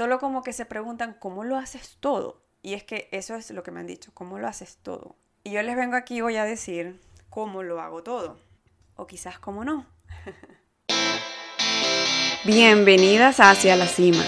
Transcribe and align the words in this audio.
solo 0.00 0.18
como 0.18 0.42
que 0.42 0.54
se 0.54 0.64
preguntan, 0.64 1.14
¿cómo 1.18 1.44
lo 1.44 1.58
haces 1.58 1.98
todo? 2.00 2.40
Y 2.62 2.72
es 2.72 2.84
que 2.84 3.10
eso 3.12 3.34
es 3.34 3.50
lo 3.50 3.62
que 3.62 3.70
me 3.70 3.80
han 3.80 3.86
dicho, 3.86 4.10
¿cómo 4.14 4.38
lo 4.38 4.48
haces 4.48 4.78
todo? 4.82 5.14
Y 5.44 5.50
yo 5.50 5.62
les 5.62 5.76
vengo 5.76 5.94
aquí 5.94 6.22
voy 6.22 6.38
a 6.38 6.44
decir 6.44 6.98
cómo 7.28 7.62
lo 7.62 7.82
hago 7.82 8.02
todo. 8.02 8.38
O 8.96 9.06
quizás 9.06 9.38
cómo 9.38 9.62
no. 9.62 9.84
Bienvenidas 12.46 13.40
hacia 13.40 13.76
la 13.76 13.86
cima. 13.86 14.24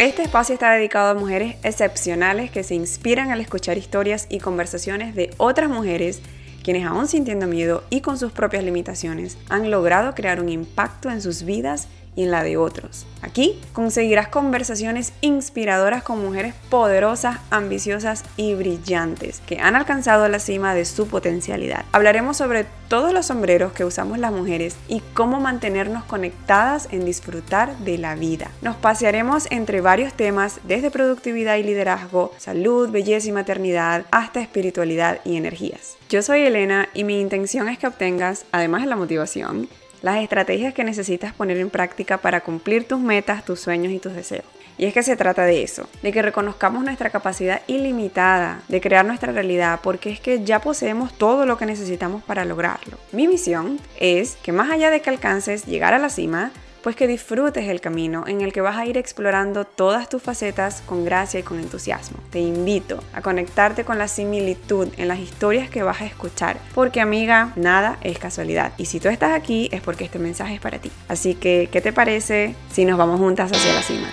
Este 0.00 0.22
espacio 0.22 0.54
está 0.54 0.72
dedicado 0.72 1.10
a 1.10 1.14
mujeres 1.14 1.56
excepcionales 1.62 2.50
que 2.50 2.62
se 2.64 2.74
inspiran 2.74 3.30
al 3.30 3.42
escuchar 3.42 3.76
historias 3.76 4.26
y 4.30 4.38
conversaciones 4.38 5.14
de 5.14 5.34
otras 5.36 5.68
mujeres 5.68 6.22
quienes 6.64 6.86
aún 6.86 7.06
sintiendo 7.06 7.46
miedo 7.46 7.84
y 7.90 8.00
con 8.00 8.16
sus 8.16 8.32
propias 8.32 8.64
limitaciones 8.64 9.36
han 9.50 9.70
logrado 9.70 10.14
crear 10.14 10.40
un 10.40 10.48
impacto 10.48 11.10
en 11.10 11.20
sus 11.20 11.42
vidas 11.42 11.86
y 12.16 12.24
en 12.24 12.30
la 12.30 12.42
de 12.42 12.56
otros. 12.56 13.06
Aquí 13.22 13.60
conseguirás 13.72 14.28
conversaciones 14.28 15.12
inspiradoras 15.20 16.02
con 16.02 16.22
mujeres 16.22 16.54
poderosas, 16.68 17.38
ambiciosas 17.50 18.24
y 18.36 18.54
brillantes 18.54 19.40
que 19.46 19.58
han 19.58 19.76
alcanzado 19.76 20.28
la 20.28 20.38
cima 20.38 20.74
de 20.74 20.84
su 20.84 21.06
potencialidad. 21.06 21.84
Hablaremos 21.92 22.36
sobre 22.36 22.66
todos 22.88 23.12
los 23.12 23.26
sombreros 23.26 23.72
que 23.72 23.84
usamos 23.84 24.18
las 24.18 24.32
mujeres 24.32 24.74
y 24.88 25.00
cómo 25.14 25.38
mantenernos 25.38 26.04
conectadas 26.04 26.88
en 26.90 27.04
disfrutar 27.04 27.76
de 27.78 27.98
la 27.98 28.16
vida. 28.16 28.50
Nos 28.62 28.76
pasearemos 28.76 29.46
entre 29.50 29.80
varios 29.80 30.12
temas 30.14 30.60
desde 30.64 30.90
productividad 30.90 31.56
y 31.56 31.62
liderazgo, 31.62 32.32
salud, 32.38 32.90
belleza 32.90 33.28
y 33.28 33.32
maternidad, 33.32 34.06
hasta 34.10 34.40
espiritualidad 34.40 35.20
y 35.24 35.36
energías. 35.36 35.96
Yo 36.08 36.22
soy 36.22 36.40
Elena 36.40 36.88
y 36.94 37.04
mi 37.04 37.20
intención 37.20 37.68
es 37.68 37.78
que 37.78 37.86
obtengas, 37.86 38.44
además 38.50 38.82
de 38.82 38.88
la 38.88 38.96
motivación, 38.96 39.68
las 40.02 40.22
estrategias 40.22 40.74
que 40.74 40.84
necesitas 40.84 41.32
poner 41.32 41.58
en 41.58 41.70
práctica 41.70 42.18
para 42.18 42.40
cumplir 42.40 42.86
tus 42.86 43.00
metas, 43.00 43.44
tus 43.44 43.60
sueños 43.60 43.92
y 43.92 43.98
tus 43.98 44.14
deseos. 44.14 44.44
Y 44.78 44.86
es 44.86 44.94
que 44.94 45.02
se 45.02 45.14
trata 45.14 45.44
de 45.44 45.62
eso, 45.62 45.86
de 46.02 46.10
que 46.10 46.22
reconozcamos 46.22 46.82
nuestra 46.82 47.10
capacidad 47.10 47.60
ilimitada 47.66 48.62
de 48.68 48.80
crear 48.80 49.04
nuestra 49.04 49.30
realidad, 49.30 49.80
porque 49.82 50.10
es 50.10 50.20
que 50.20 50.42
ya 50.42 50.60
poseemos 50.60 51.12
todo 51.12 51.44
lo 51.44 51.58
que 51.58 51.66
necesitamos 51.66 52.22
para 52.22 52.46
lograrlo. 52.46 52.96
Mi 53.12 53.28
misión 53.28 53.78
es 53.98 54.36
que 54.36 54.52
más 54.52 54.70
allá 54.70 54.90
de 54.90 55.02
que 55.02 55.10
alcances 55.10 55.66
llegar 55.66 55.92
a 55.92 55.98
la 55.98 56.08
cima, 56.08 56.50
pues 56.82 56.96
que 56.96 57.06
disfrutes 57.06 57.68
el 57.68 57.80
camino 57.80 58.24
en 58.26 58.40
el 58.40 58.52
que 58.52 58.60
vas 58.60 58.76
a 58.76 58.86
ir 58.86 58.96
explorando 58.96 59.64
todas 59.64 60.08
tus 60.08 60.22
facetas 60.22 60.82
con 60.86 61.04
gracia 61.04 61.40
y 61.40 61.42
con 61.42 61.60
entusiasmo. 61.60 62.18
Te 62.30 62.40
invito 62.40 63.02
a 63.14 63.22
conectarte 63.22 63.84
con 63.84 63.98
la 63.98 64.08
similitud 64.08 64.88
en 64.96 65.08
las 65.08 65.18
historias 65.18 65.70
que 65.70 65.82
vas 65.82 66.00
a 66.00 66.06
escuchar, 66.06 66.58
porque 66.74 67.00
amiga, 67.00 67.52
nada 67.56 67.98
es 68.02 68.18
casualidad. 68.18 68.72
Y 68.76 68.86
si 68.86 69.00
tú 69.00 69.08
estás 69.08 69.32
aquí 69.32 69.68
es 69.72 69.80
porque 69.80 70.04
este 70.04 70.18
mensaje 70.18 70.54
es 70.54 70.60
para 70.60 70.78
ti. 70.78 70.90
Así 71.08 71.34
que, 71.34 71.68
¿qué 71.70 71.80
te 71.80 71.92
parece 71.92 72.54
si 72.72 72.84
nos 72.84 72.98
vamos 72.98 73.20
juntas 73.20 73.50
hacia 73.52 73.74
la 73.74 73.82
cima? 73.82 74.08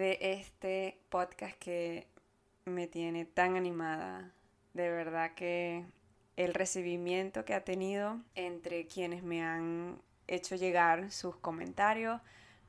De 0.00 0.16
este 0.22 0.96
podcast 1.10 1.58
que 1.58 2.06
me 2.64 2.86
tiene 2.86 3.26
tan 3.26 3.56
animada. 3.56 4.32
De 4.72 4.88
verdad 4.90 5.34
que 5.34 5.84
el 6.36 6.54
recibimiento 6.54 7.44
que 7.44 7.52
ha 7.52 7.64
tenido 7.64 8.18
entre 8.34 8.86
quienes 8.86 9.22
me 9.22 9.42
han 9.42 10.00
hecho 10.26 10.56
llegar 10.56 11.10
sus 11.10 11.36
comentarios 11.36 12.18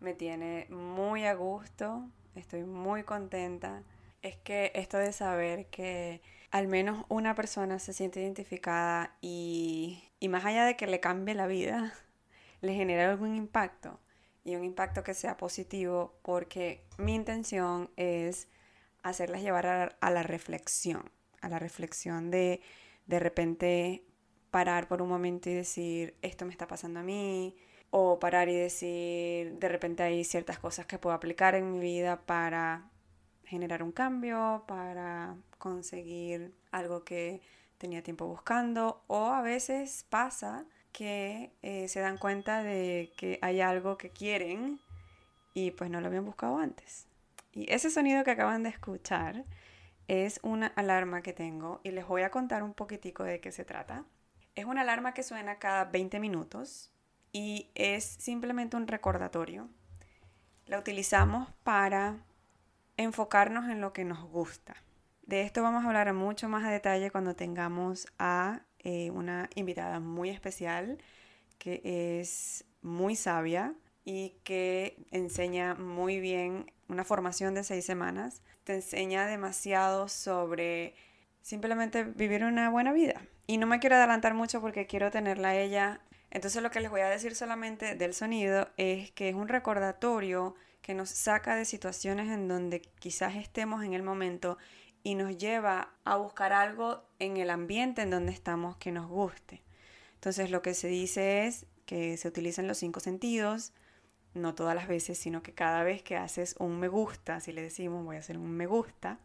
me 0.01 0.13
tiene 0.13 0.67
muy 0.69 1.25
a 1.25 1.33
gusto, 1.33 2.05
estoy 2.35 2.63
muy 2.63 3.03
contenta. 3.03 3.81
Es 4.21 4.35
que 4.35 4.73
esto 4.75 4.97
de 4.97 5.13
saber 5.13 5.67
que 5.67 6.21
al 6.51 6.67
menos 6.67 7.05
una 7.07 7.33
persona 7.33 7.79
se 7.79 7.93
siente 7.93 8.19
identificada 8.19 9.15
y, 9.21 10.03
y 10.19 10.27
más 10.27 10.43
allá 10.43 10.65
de 10.65 10.75
que 10.75 10.85
le 10.85 10.99
cambie 10.99 11.33
la 11.33 11.47
vida, 11.47 11.93
le 12.59 12.73
genera 12.73 13.09
algún 13.09 13.37
impacto 13.37 14.01
y 14.43 14.55
un 14.55 14.63
impacto 14.63 15.03
que 15.03 15.13
sea 15.13 15.37
positivo 15.37 16.19
porque 16.23 16.83
mi 16.97 17.15
intención 17.15 17.89
es 17.95 18.47
hacerlas 19.03 19.41
llevar 19.41 19.67
a, 19.67 20.11
la 20.11 20.23
reflexión, 20.23 21.11
a 21.41 21.49
la 21.49 21.59
reflexión 21.59 22.31
de 22.31 22.61
de 23.07 23.19
repente 23.19 24.05
parar 24.51 24.87
por 24.87 25.01
un 25.01 25.09
momento 25.09 25.49
y 25.49 25.53
decir, 25.53 26.15
esto 26.21 26.45
me 26.45 26.51
está 26.51 26.67
pasando 26.67 26.99
a 26.99 27.03
mí, 27.03 27.55
o 27.89 28.19
parar 28.19 28.49
y 28.49 28.55
decir, 28.55 29.57
de 29.59 29.67
repente 29.69 30.03
hay 30.03 30.23
ciertas 30.23 30.59
cosas 30.59 30.85
que 30.85 30.97
puedo 30.97 31.15
aplicar 31.15 31.55
en 31.55 31.71
mi 31.71 31.79
vida 31.79 32.21
para 32.25 32.89
generar 33.43 33.83
un 33.83 33.91
cambio, 33.91 34.63
para 34.67 35.35
conseguir 35.57 36.53
algo 36.71 37.03
que 37.03 37.41
tenía 37.77 38.01
tiempo 38.03 38.27
buscando, 38.27 39.03
o 39.07 39.27
a 39.27 39.41
veces 39.41 40.05
pasa 40.09 40.65
que 40.91 41.51
eh, 41.61 41.87
se 41.87 41.99
dan 41.99 42.17
cuenta 42.17 42.63
de 42.63 43.11
que 43.17 43.39
hay 43.41 43.61
algo 43.61 43.97
que 43.97 44.09
quieren 44.09 44.79
y 45.53 45.71
pues 45.71 45.89
no 45.89 46.01
lo 46.01 46.07
habían 46.07 46.25
buscado 46.25 46.57
antes. 46.57 47.07
Y 47.53 47.71
ese 47.71 47.89
sonido 47.89 48.23
que 48.23 48.31
acaban 48.31 48.63
de 48.63 48.69
escuchar 48.69 49.45
es 50.07 50.39
una 50.43 50.67
alarma 50.67 51.21
que 51.21 51.33
tengo 51.33 51.81
y 51.83 51.91
les 51.91 52.07
voy 52.07 52.23
a 52.23 52.31
contar 52.31 52.63
un 52.63 52.73
poquitico 52.73 53.23
de 53.23 53.39
qué 53.39 53.51
se 53.51 53.65
trata. 53.65 54.05
Es 54.55 54.65
una 54.65 54.81
alarma 54.81 55.13
que 55.13 55.23
suena 55.23 55.59
cada 55.59 55.85
20 55.85 56.19
minutos 56.19 56.91
y 57.31 57.69
es 57.75 58.03
simplemente 58.03 58.77
un 58.77 58.87
recordatorio. 58.87 59.69
La 60.65 60.79
utilizamos 60.79 61.49
para 61.63 62.17
enfocarnos 62.97 63.69
en 63.69 63.81
lo 63.81 63.93
que 63.93 64.03
nos 64.05 64.23
gusta. 64.23 64.75
De 65.23 65.41
esto 65.43 65.63
vamos 65.63 65.83
a 65.83 65.87
hablar 65.87 66.13
mucho 66.13 66.49
más 66.49 66.65
a 66.65 66.71
detalle 66.71 67.11
cuando 67.11 67.35
tengamos 67.35 68.07
a 68.19 68.61
eh, 68.83 69.11
una 69.11 69.49
invitada 69.55 69.99
muy 69.99 70.29
especial 70.29 70.97
que 71.57 71.81
es 72.19 72.65
muy 72.81 73.15
sabia 73.15 73.75
y 74.03 74.33
que 74.43 74.97
enseña 75.11 75.75
muy 75.75 76.19
bien 76.19 76.71
una 76.87 77.03
formación 77.03 77.53
de 77.53 77.63
seis 77.63 77.85
semanas. 77.85 78.41
Te 78.63 78.73
enseña 78.73 79.27
demasiado 79.27 80.07
sobre 80.07 80.95
simplemente 81.41 82.03
vivir 82.03 82.43
una 82.43 82.69
buena 82.69 82.93
vida. 82.93 83.21
Y 83.45 83.57
no 83.57 83.67
me 83.67 83.79
quiero 83.79 83.95
adelantar 83.95 84.33
mucho 84.33 84.61
porque 84.61 84.87
quiero 84.87 85.11
tenerla 85.11 85.49
a 85.49 85.55
ella. 85.55 86.01
Entonces 86.31 86.63
lo 86.63 86.71
que 86.71 86.79
les 86.79 86.89
voy 86.89 87.01
a 87.01 87.09
decir 87.09 87.35
solamente 87.35 87.95
del 87.95 88.13
sonido 88.13 88.69
es 88.77 89.11
que 89.11 89.29
es 89.29 89.35
un 89.35 89.47
recordatorio 89.47 90.55
que 90.81 90.95
nos 90.95 91.09
saca 91.09 91.55
de 91.55 91.65
situaciones 91.65 92.29
en 92.29 92.47
donde 92.47 92.81
quizás 92.81 93.35
estemos 93.35 93.83
en 93.83 93.93
el 93.93 94.01
momento 94.01 94.57
y 95.03 95.15
nos 95.15 95.37
lleva 95.37 95.89
a 96.03 96.15
buscar 96.17 96.53
algo 96.53 97.03
en 97.19 97.37
el 97.37 97.49
ambiente 97.49 98.01
en 98.01 98.09
donde 98.09 98.31
estamos 98.31 98.77
que 98.77 98.91
nos 98.91 99.07
guste. 99.07 99.61
Entonces 100.15 100.51
lo 100.51 100.61
que 100.61 100.73
se 100.73 100.87
dice 100.87 101.47
es 101.47 101.65
que 101.85 102.17
se 102.17 102.27
utilizan 102.27 102.67
los 102.67 102.77
cinco 102.77 102.99
sentidos, 102.99 103.73
no 104.33 104.55
todas 104.55 104.75
las 104.75 104.87
veces, 104.87 105.17
sino 105.17 105.43
que 105.43 105.53
cada 105.53 105.83
vez 105.83 106.03
que 106.03 106.15
haces 106.15 106.55
un 106.59 106.79
me 106.79 106.87
gusta, 106.87 107.39
si 107.39 107.51
le 107.51 107.61
decimos 107.61 108.05
voy 108.05 108.15
a 108.15 108.19
hacer 108.19 108.37
un 108.37 108.51
me 108.51 108.65
gusta, 108.65 109.19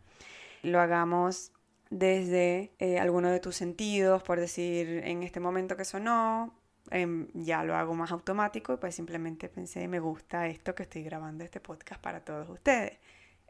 lo 0.62 0.80
hagamos 0.80 1.52
desde 1.90 2.72
eh, 2.78 2.98
alguno 2.98 3.30
de 3.30 3.40
tus 3.40 3.56
sentidos, 3.56 4.22
por 4.22 4.40
decir 4.40 5.02
en 5.04 5.22
este 5.22 5.38
momento 5.38 5.76
que 5.76 5.84
sonó, 5.84 6.54
em, 6.90 7.28
ya 7.34 7.62
lo 7.62 7.76
hago 7.76 7.94
más 7.94 8.10
automático 8.10 8.72
y 8.74 8.76
pues 8.78 8.94
simplemente 8.94 9.48
pensé 9.48 9.86
me 9.88 10.00
gusta 10.00 10.48
esto 10.48 10.74
que 10.74 10.84
estoy 10.84 11.02
grabando 11.02 11.44
este 11.44 11.60
podcast 11.60 12.00
para 12.00 12.24
todos 12.24 12.48
ustedes. 12.48 12.98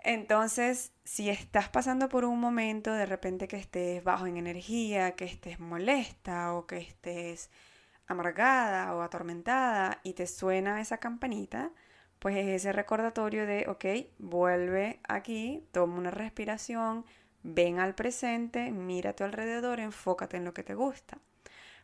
Entonces, 0.07 0.93
si 1.03 1.31
estás 1.31 1.69
pasando 1.69 2.09
por 2.09 2.25
un 2.25 2.39
momento 2.39 2.93
de 2.93 3.07
repente 3.07 3.49
que 3.49 3.57
estés 3.57 4.05
bajo 4.05 4.29
en 4.29 4.37
energía, 4.37 5.17
que 5.17 5.25
estés 5.25 5.59
molesta 5.59 6.55
o 6.55 6.65
que 6.65 6.77
estés 6.79 7.51
amargada 8.07 8.95
o 8.95 9.03
atormentada 9.03 9.99
y 10.05 10.13
te 10.13 10.29
suena 10.29 10.81
esa 10.81 10.99
campanita, 10.99 11.73
pues 12.21 12.37
es 12.37 12.47
ese 12.47 12.73
recordatorio 12.73 13.47
de, 13.47 13.67
ok, 13.69 13.85
vuelve 14.19 15.01
aquí, 15.09 15.67
toma 15.73 15.99
una 15.99 16.13
respiración, 16.13 17.05
ven 17.43 17.81
al 17.81 17.97
presente, 17.97 18.71
mira 18.71 19.11
a 19.11 19.17
tu 19.17 19.25
alrededor, 19.25 19.81
enfócate 19.81 20.37
en 20.37 20.45
lo 20.45 20.55
que 20.55 20.63
te 20.63 20.77
gusta. 20.77 21.19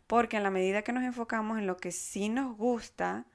Porque 0.06 0.36
en 0.36 0.44
la 0.44 0.50
medida 0.52 0.82
que 0.82 0.92
nos 0.92 1.02
enfocamos 1.02 1.58
en 1.58 1.66
lo 1.66 1.76
que 1.76 1.90
sí 1.90 2.28
nos 2.28 2.56
gusta, 2.56 3.26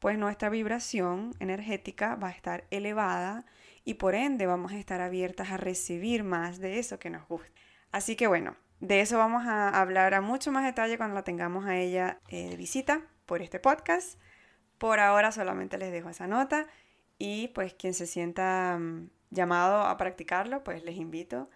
pues 0.00 0.18
nuestra 0.18 0.48
vibración 0.48 1.36
energética 1.38 2.16
va 2.16 2.28
a 2.28 2.32
estar 2.32 2.64
elevada 2.70 3.46
y 3.84 3.94
por 3.94 4.14
ende 4.14 4.46
vamos 4.46 4.72
a 4.72 4.78
estar 4.78 5.00
abiertas 5.00 5.50
a 5.50 5.56
recibir 5.56 6.24
más 6.24 6.58
de 6.58 6.78
eso 6.78 6.98
que 6.98 7.10
nos 7.10 7.26
gusta. 7.28 7.50
Así 7.92 8.16
que 8.16 8.26
bueno, 8.26 8.56
de 8.80 9.00
eso 9.00 9.18
vamos 9.18 9.46
a 9.46 9.68
hablar 9.68 10.14
a 10.14 10.20
mucho 10.20 10.50
más 10.52 10.64
detalle 10.64 10.96
cuando 10.96 11.14
la 11.14 11.24
tengamos 11.24 11.66
a 11.66 11.76
ella 11.76 12.18
eh, 12.28 12.50
de 12.50 12.56
visita 12.56 13.02
por 13.26 13.42
este 13.42 13.60
podcast. 13.60 14.18
Por 14.78 15.00
ahora 15.00 15.32
solamente 15.32 15.78
les 15.78 15.92
dejo 15.92 16.10
esa 16.10 16.26
nota 16.26 16.66
y 17.18 17.48
pues 17.48 17.74
quien 17.74 17.94
se 17.94 18.06
sienta 18.06 18.76
mm, 18.78 19.10
llamado 19.30 19.82
a 19.82 19.96
practicarlo, 19.96 20.64
pues 20.64 20.82
les 20.84 20.96
invito. 20.96 21.48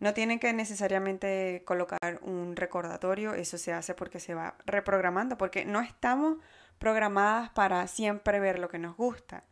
No 0.00 0.14
tienen 0.14 0.38
que 0.38 0.52
necesariamente 0.52 1.62
colocar 1.64 2.18
un 2.22 2.56
recordatorio, 2.56 3.34
eso 3.34 3.58
se 3.58 3.72
hace 3.72 3.94
porque 3.94 4.20
se 4.20 4.34
va 4.34 4.56
reprogramando, 4.66 5.38
porque 5.38 5.64
no 5.64 5.80
estamos 5.80 6.38
programadas 6.78 7.50
para 7.50 7.86
siempre 7.86 8.40
ver 8.40 8.58
lo 8.58 8.68
que 8.68 8.78
nos 8.78 8.96
gusta. 8.96 9.44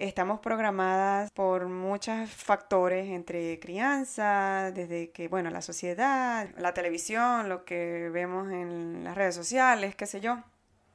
Estamos 0.00 0.38
programadas 0.38 1.28
por 1.32 1.66
muchos 1.66 2.30
factores 2.30 3.08
entre 3.08 3.58
crianza, 3.58 4.70
desde 4.70 5.10
que, 5.10 5.26
bueno, 5.26 5.50
la 5.50 5.60
sociedad, 5.60 6.48
la 6.56 6.72
televisión, 6.72 7.48
lo 7.48 7.64
que 7.64 8.08
vemos 8.12 8.48
en 8.52 9.02
las 9.02 9.16
redes 9.16 9.34
sociales, 9.34 9.96
qué 9.96 10.06
sé 10.06 10.20
yo. 10.20 10.38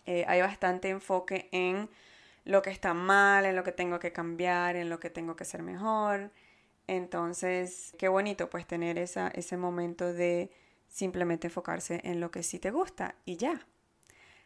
Eh, 0.06 0.24
hay 0.26 0.40
bastante 0.40 0.88
enfoque 0.88 1.50
en 1.52 1.90
lo 2.46 2.62
que 2.62 2.70
está 2.70 2.94
mal, 2.94 3.44
en 3.44 3.58
lo 3.58 3.66
que 3.66 3.74
tengo 3.74 4.00
que 4.00 4.14
cambiar, 4.14 4.78
en 4.78 4.90
lo 4.90 5.02
que 5.02 5.10
tengo 5.10 5.36
que 5.36 5.44
ser 5.44 5.64
mejor. 5.64 6.32
Entonces, 6.88 7.94
qué 7.98 8.08
bonito 8.08 8.50
pues 8.50 8.66
tener 8.66 8.98
esa, 8.98 9.28
ese 9.36 9.58
momento 9.58 10.14
de 10.14 10.50
simplemente 10.88 11.48
enfocarse 11.48 12.00
en 12.06 12.22
lo 12.22 12.32
que 12.32 12.42
sí 12.42 12.58
te 12.58 12.72
gusta 12.72 13.16
y 13.26 13.36
ya. 13.36 13.68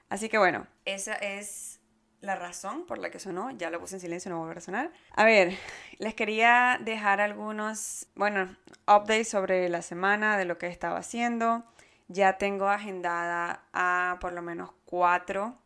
Así 0.09 0.29
que 0.29 0.39
bueno, 0.39 0.65
esa 0.83 1.13
es 1.13 1.79
la 2.21 2.35
razón 2.35 2.85
por 2.85 2.97
la 2.97 3.09
que 3.09 3.19
sonó. 3.19 3.51
Ya 3.51 3.69
lo 3.69 3.79
puse 3.79 3.95
en 3.95 4.01
silencio, 4.01 4.31
no 4.31 4.45
voy 4.45 4.55
a 4.55 4.61
sonar. 4.61 4.91
A 5.13 5.25
ver, 5.25 5.57
les 5.99 6.13
quería 6.13 6.79
dejar 6.81 7.21
algunos, 7.21 8.07
bueno, 8.15 8.55
updates 8.87 9.29
sobre 9.29 9.69
la 9.69 9.81
semana, 9.81 10.37
de 10.37 10.45
lo 10.45 10.57
que 10.57 10.67
he 10.67 10.71
estado 10.71 10.95
haciendo. 10.95 11.63
Ya 12.07 12.37
tengo 12.37 12.69
agendada 12.69 13.63
a 13.73 14.17
por 14.21 14.33
lo 14.33 14.41
menos 14.41 14.71
cuatro 14.85 15.57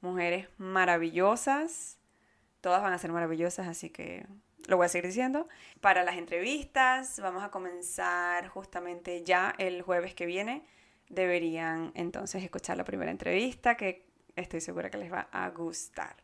mujeres 0.00 0.48
maravillosas. 0.58 1.98
Todas 2.60 2.82
van 2.82 2.92
a 2.92 2.98
ser 2.98 3.12
maravillosas, 3.12 3.68
así 3.68 3.90
que 3.90 4.26
lo 4.66 4.76
voy 4.76 4.86
a 4.86 4.88
seguir 4.88 5.06
diciendo. 5.06 5.48
Para 5.80 6.02
las 6.02 6.16
entrevistas, 6.16 7.20
vamos 7.20 7.42
a 7.42 7.50
comenzar 7.50 8.48
justamente 8.48 9.24
ya 9.24 9.54
el 9.58 9.82
jueves 9.82 10.14
que 10.14 10.26
viene. 10.26 10.64
Deberían 11.08 11.92
entonces 11.94 12.42
escuchar 12.42 12.76
la 12.76 12.84
primera 12.84 13.10
entrevista 13.10 13.76
que 13.76 14.07
estoy 14.38 14.60
segura 14.60 14.90
que 14.90 14.98
les 14.98 15.12
va 15.12 15.28
a 15.32 15.48
gustar. 15.50 16.16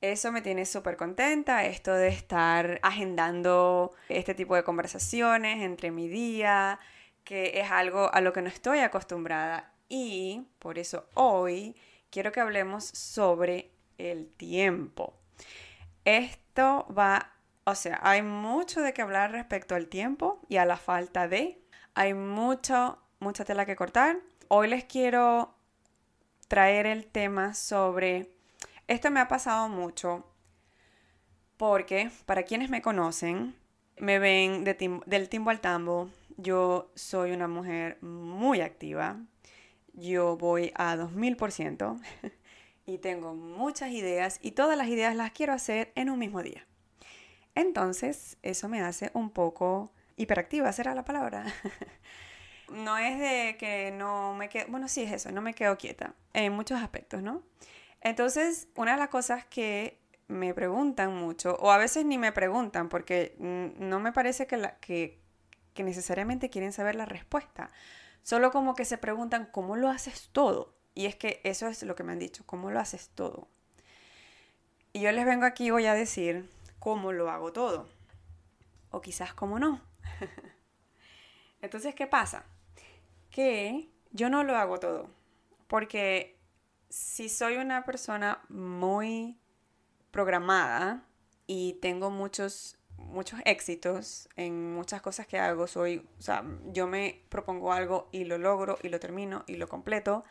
Eso 0.00 0.32
me 0.32 0.42
tiene 0.42 0.66
súper 0.66 0.96
contenta, 0.96 1.64
esto 1.64 1.94
de 1.94 2.08
estar 2.08 2.80
agendando 2.82 3.94
este 4.08 4.34
tipo 4.34 4.56
de 4.56 4.64
conversaciones 4.64 5.62
entre 5.62 5.92
mi 5.92 6.08
día, 6.08 6.80
que 7.22 7.60
es 7.60 7.70
algo 7.70 8.12
a 8.12 8.20
lo 8.20 8.32
que 8.32 8.42
no 8.42 8.48
estoy 8.48 8.80
acostumbrada. 8.80 9.72
Y 9.88 10.48
por 10.58 10.80
eso 10.80 11.06
hoy 11.14 11.76
quiero 12.10 12.32
que 12.32 12.40
hablemos 12.40 12.84
sobre 12.84 13.70
el 13.96 14.28
tiempo. 14.28 15.14
Esto 16.04 16.86
va, 16.96 17.32
o 17.62 17.76
sea, 17.76 18.00
hay 18.02 18.22
mucho 18.22 18.80
de 18.80 18.92
qué 18.92 19.02
hablar 19.02 19.30
respecto 19.30 19.76
al 19.76 19.86
tiempo 19.86 20.40
y 20.48 20.56
a 20.56 20.64
la 20.64 20.78
falta 20.78 21.28
de. 21.28 21.62
Hay 21.94 22.12
mucho, 22.14 22.98
mucha 23.20 23.44
tela 23.44 23.66
que 23.66 23.76
cortar. 23.76 24.18
Hoy 24.48 24.66
les 24.66 24.84
quiero 24.84 25.54
traer 26.52 26.84
el 26.84 27.06
tema 27.06 27.54
sobre, 27.54 28.28
esto 28.86 29.10
me 29.10 29.20
ha 29.20 29.26
pasado 29.26 29.70
mucho 29.70 30.22
porque 31.56 32.10
para 32.26 32.42
quienes 32.42 32.68
me 32.68 32.82
conocen, 32.82 33.56
me 33.96 34.18
ven 34.18 34.62
del 34.62 35.28
timbo 35.30 35.48
al 35.48 35.60
tambo, 35.62 36.10
yo 36.36 36.90
soy 36.94 37.30
una 37.30 37.48
mujer 37.48 37.96
muy 38.02 38.60
activa, 38.60 39.16
yo 39.94 40.36
voy 40.36 40.72
a 40.74 40.94
2000% 40.94 41.98
y 42.84 42.98
tengo 42.98 43.32
muchas 43.32 43.90
ideas 43.92 44.38
y 44.42 44.50
todas 44.50 44.76
las 44.76 44.88
ideas 44.88 45.16
las 45.16 45.30
quiero 45.30 45.54
hacer 45.54 45.90
en 45.94 46.10
un 46.10 46.18
mismo 46.18 46.42
día. 46.42 46.66
Entonces, 47.54 48.36
eso 48.42 48.68
me 48.68 48.82
hace 48.82 49.10
un 49.14 49.30
poco 49.30 49.90
hiperactiva, 50.18 50.70
será 50.74 50.94
la 50.94 51.06
palabra. 51.06 51.46
no 52.72 52.98
es 52.98 53.18
de 53.18 53.56
que 53.58 53.92
no 53.92 54.34
me 54.34 54.48
quedo, 54.48 54.66
bueno, 54.68 54.88
sí 54.88 55.02
es 55.02 55.12
eso, 55.12 55.30
no 55.30 55.40
me 55.40 55.54
quedo 55.54 55.76
quieta 55.78 56.14
en 56.32 56.52
muchos 56.52 56.80
aspectos, 56.80 57.22
¿no? 57.22 57.42
Entonces, 58.00 58.68
una 58.74 58.92
de 58.92 58.98
las 58.98 59.08
cosas 59.08 59.44
que 59.44 60.00
me 60.28 60.54
preguntan 60.54 61.14
mucho, 61.14 61.56
o 61.60 61.70
a 61.70 61.78
veces 61.78 62.04
ni 62.04 62.18
me 62.18 62.32
preguntan, 62.32 62.88
porque 62.88 63.36
no 63.38 64.00
me 64.00 64.12
parece 64.12 64.46
que, 64.46 64.70
que, 64.80 65.20
que 65.74 65.82
necesariamente 65.84 66.50
quieren 66.50 66.72
saber 66.72 66.96
la 66.96 67.04
respuesta, 67.04 67.70
Solo 68.22 68.52
como 68.52 68.74
que 68.74 68.84
se 68.84 68.98
preguntan, 68.98 69.48
¿cómo 69.50 69.76
lo 69.76 69.88
haces 69.88 70.28
todo? 70.30 70.74
Y 70.94 71.06
es 71.06 71.16
que 71.16 71.40
eso 71.44 71.66
es 71.66 71.82
lo 71.82 71.96
que 71.96 72.04
me 72.04 72.12
han 72.12 72.18
dicho, 72.18 72.44
¿cómo 72.46 72.70
lo 72.70 72.78
haces 72.78 73.10
todo? 73.14 73.48
Y 74.92 75.00
yo 75.00 75.10
les 75.10 75.24
vengo 75.24 75.44
aquí 75.44 75.70
voy 75.70 75.86
a 75.86 75.94
decir 75.94 76.48
cómo 76.78 77.12
lo 77.12 77.30
hago 77.30 77.52
todo. 77.52 77.88
O 78.90 79.00
quizás 79.00 79.34
cómo 79.34 79.58
no. 79.58 79.80
Entonces, 81.62 81.94
¿qué 81.94 82.06
pasa? 82.06 82.44
Que 83.32 83.90
yo 84.12 84.30
no 84.30 84.44
lo 84.44 84.56
hago 84.56 84.78
todo. 84.78 85.10
Porque 85.66 86.38
si 86.88 87.28
soy 87.28 87.56
una 87.56 87.84
persona 87.84 88.44
muy 88.48 89.40
programada 90.12 91.04
y 91.46 91.78
tengo 91.80 92.10
muchos 92.10 92.78
muchos 92.96 93.40
éxitos 93.44 94.28
en 94.36 94.74
muchas 94.74 95.02
cosas 95.02 95.26
que 95.26 95.38
hago. 95.38 95.66
Soy, 95.66 96.08
o 96.18 96.22
sea, 96.22 96.44
yo 96.66 96.86
me 96.86 97.24
propongo 97.28 97.72
algo 97.72 98.08
y 98.12 98.24
lo 98.24 98.38
logro 98.38 98.78
y 98.82 98.88
lo 98.88 99.00
termino 99.00 99.44
y 99.46 99.56
lo 99.56 99.68
completo. 99.68 100.24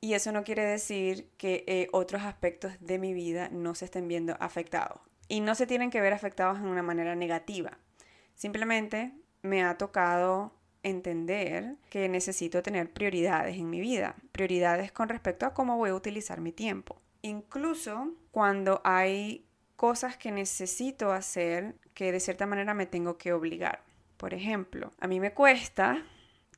Y 0.00 0.14
eso 0.14 0.32
no 0.32 0.44
quiere 0.44 0.64
decir 0.64 1.30
que 1.38 1.64
eh, 1.66 1.88
otros 1.92 2.22
aspectos 2.22 2.72
de 2.80 2.98
mi 2.98 3.14
vida 3.14 3.48
no 3.50 3.74
se 3.74 3.86
estén 3.86 4.08
viendo 4.08 4.36
afectados. 4.40 5.00
Y 5.28 5.40
no 5.40 5.54
se 5.54 5.66
tienen 5.66 5.90
que 5.90 6.00
ver 6.00 6.12
afectados 6.12 6.58
en 6.58 6.66
una 6.66 6.82
manera 6.82 7.14
negativa. 7.14 7.78
Simplemente 8.34 9.12
me 9.42 9.64
ha 9.64 9.78
tocado 9.78 10.52
entender 10.88 11.76
que 11.90 12.08
necesito 12.08 12.62
tener 12.62 12.92
prioridades 12.92 13.56
en 13.56 13.70
mi 13.70 13.80
vida. 13.80 14.16
Prioridades 14.32 14.92
con 14.92 15.08
respecto 15.08 15.46
a 15.46 15.54
cómo 15.54 15.76
voy 15.76 15.90
a 15.90 15.94
utilizar 15.94 16.40
mi 16.40 16.52
tiempo. 16.52 17.00
Incluso 17.22 18.12
cuando 18.30 18.80
hay 18.84 19.46
cosas 19.76 20.16
que 20.16 20.32
necesito 20.32 21.12
hacer 21.12 21.74
que 21.94 22.12
de 22.12 22.20
cierta 22.20 22.46
manera 22.46 22.74
me 22.74 22.86
tengo 22.86 23.18
que 23.18 23.32
obligar. 23.32 23.82
Por 24.16 24.32
ejemplo, 24.32 24.92
a 24.98 25.06
mí 25.06 25.20
me 25.20 25.34
cuesta 25.34 26.02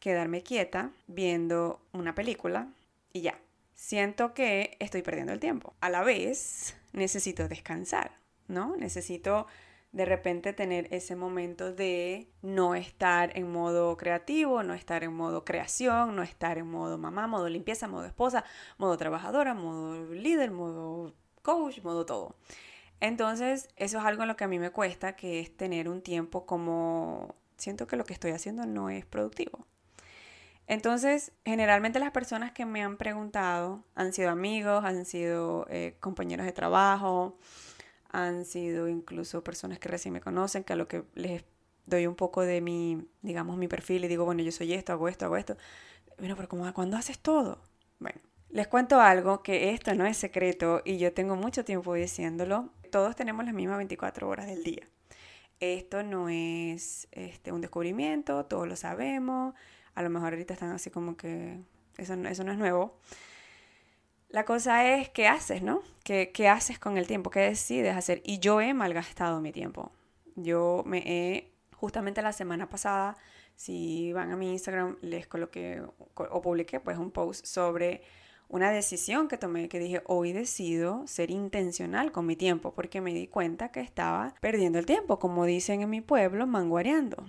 quedarme 0.01 0.43
quieta 0.43 0.93
viendo 1.07 1.81
una 1.93 2.15
película 2.15 2.69
y 3.13 3.23
ya. 3.23 3.39
Siento 3.75 4.35
que 4.35 4.77
estoy 4.81 5.03
perdiendo 5.03 5.33
el 5.33 5.41
tiempo. 5.41 5.75
A 5.81 5.89
la 5.89 6.03
vez, 6.03 6.77
necesito 6.93 7.49
descansar, 7.49 8.13
¿no? 8.47 8.77
Necesito 8.77 9.47
de 9.93 10.05
repente 10.05 10.53
tener 10.53 10.87
ese 10.93 11.17
momento 11.17 11.73
de 11.73 12.31
no 12.43 12.75
estar 12.75 13.37
en 13.37 13.51
modo 13.51 13.97
creativo, 13.97 14.63
no 14.63 14.75
estar 14.75 15.03
en 15.03 15.15
modo 15.15 15.45
creación, 15.45 16.15
no 16.15 16.23
estar 16.23 16.59
en 16.59 16.67
modo 16.67 16.99
mamá, 16.99 17.27
modo 17.27 17.49
limpieza, 17.49 17.89
modo 17.89 18.05
esposa, 18.05 18.45
modo 18.77 18.97
trabajadora, 18.97 19.55
modo 19.55 20.13
líder, 20.13 20.51
modo 20.51 21.15
coach, 21.43 21.81
modo 21.83 22.05
todo. 22.05 22.37
Entonces, 23.01 23.69
eso 23.77 23.99
es 23.99 24.05
algo 24.05 24.23
en 24.23 24.29
lo 24.29 24.37
que 24.37 24.45
a 24.45 24.49
mí 24.49 24.59
me 24.59 24.71
cuesta, 24.71 25.17
que 25.17 25.41
es 25.41 25.57
tener 25.57 25.89
un 25.89 26.03
tiempo 26.03 26.47
como 26.47 27.35
siento 27.57 27.87
que 27.87 27.97
lo 27.97 28.05
que 28.05 28.13
estoy 28.13 28.33
haciendo 28.33 28.67
no 28.67 28.91
es 28.91 29.07
productivo. 29.07 29.67
Entonces, 30.67 31.33
generalmente 31.47 31.99
las 31.99 32.11
personas 32.11 32.53
que 32.53 32.67
me 32.67 32.83
han 32.83 32.99
preguntado 32.99 33.85
han 33.95 34.13
sido 34.13 34.31
amigos, 34.31 34.85
han 34.85 35.07
sido 35.07 35.67
eh, 35.71 35.97
compañeros 35.99 36.45
de 36.45 36.53
trabajo, 36.53 37.39
han 38.11 38.45
sido 38.45 38.89
incluso 38.89 39.45
personas 39.45 39.79
que 39.79 39.89
recién 39.89 40.13
me 40.15 40.21
conocen, 40.21 40.65
que 40.65 40.73
a 40.73 40.77
lo 40.77 40.89
que 40.89 41.05
les 41.15 41.45
doy 41.87 42.07
un 42.07 42.15
poco 42.15 42.43
de 42.43 42.61
mi, 42.61 43.07
digamos, 43.23 43.57
mi 43.57 43.69
perfil 43.69 44.05
y 44.05 44.09
digo, 44.09 44.25
bueno, 44.25 44.43
yo 44.43 44.53
soy 44.53 44.73
esto, 44.73 44.93
hago 44.93 45.09
esto, 45.09 45.27
hago 45.27 45.37
esto. 45.37 45.57
Bueno, 46.19 46.37
pero 46.37 46.49
¿cómo, 46.49 46.73
¿cuándo 46.75 46.97
haces 46.97 47.19
todo? 47.19 47.61
Bueno, 47.99 48.21
les 48.51 48.69
cuento 48.69 49.01
algo 49.01 49.43
que 49.43 49.71
esto 49.71 49.95
no 49.95 50.07
es 50.07 50.17
secreto 50.17 50.83
y 50.85 50.99
yo 50.99 51.13
tengo 51.13 51.37
mucho 51.37 51.65
tiempo 51.65 51.95
diciéndolo 51.95 52.71
todos 52.91 53.17
tenemos 53.17 53.45
las 53.45 53.55
mismas 53.55 53.77
24 53.77 54.29
horas 54.29 54.47
del 54.47 54.63
día. 54.63 54.87
Esto 55.61 56.03
no 56.03 56.29
es 56.29 57.09
este, 57.13 57.53
un 57.53 57.61
descubrimiento, 57.61 58.45
todos 58.47 58.69
lo 58.69 58.77
sabemos. 58.77 59.55
A 59.95 60.03
lo 60.03 60.11
mejor 60.11 60.33
ahorita 60.33 60.55
están 60.55 60.71
así 60.71 60.91
como 60.91 61.17
que 61.17 61.59
eso, 61.97 62.15
eso 62.15 62.45
no 62.45 62.53
es 62.53 62.59
nuevo. 62.59 62.99
La 64.29 64.45
cosa 64.45 64.95
es 64.95 65.09
qué 65.09 65.27
haces, 65.27 65.63
¿no? 65.63 65.83
¿Qué, 66.05 66.31
¿Qué 66.33 66.49
haces 66.49 66.79
con 66.79 66.99
el 66.99 67.07
tiempo? 67.07 67.31
¿Qué 67.31 67.41
decides 67.41 67.97
hacer? 67.97 68.21
Y 68.25 68.41
yo 68.41 68.61
he 68.61 68.75
malgastado 68.75 69.41
mi 69.41 69.53
tiempo. 69.53 69.91
Yo 70.37 70.83
me 70.85 71.03
he, 71.07 71.53
justamente 71.75 72.21
la 72.21 72.33
semana 72.33 72.69
pasada, 72.69 73.17
si 73.57 74.13
van 74.13 74.31
a 74.31 74.37
mi 74.37 74.53
Instagram, 74.53 74.99
les 75.01 75.27
coloqué 75.27 75.83
o 76.15 76.43
publiqué 76.43 76.79
pues 76.79 76.99
un 76.99 77.11
post 77.11 77.47
sobre 77.47 78.03
una 78.49 78.71
decisión 78.71 79.29
que 79.29 79.37
tomé, 79.37 79.69
que 79.69 79.79
dije, 79.79 80.03
hoy 80.07 80.33
decido 80.33 81.07
ser 81.07 81.31
intencional 81.31 82.13
con 82.13 82.27
mi 82.27 82.37
tiempo, 82.37 82.73
porque 82.75 83.01
me 83.01 83.13
di 83.13 83.27
cuenta 83.27 83.71
que 83.71 83.81
estaba 83.81 84.35
perdiendo 84.41 84.79
el 84.79 84.87
tiempo, 84.87 85.19
como 85.19 85.45
dicen 85.45 85.83
en 85.83 85.91
mi 85.91 86.01
pueblo, 86.01 86.47
manguareando. 86.47 87.25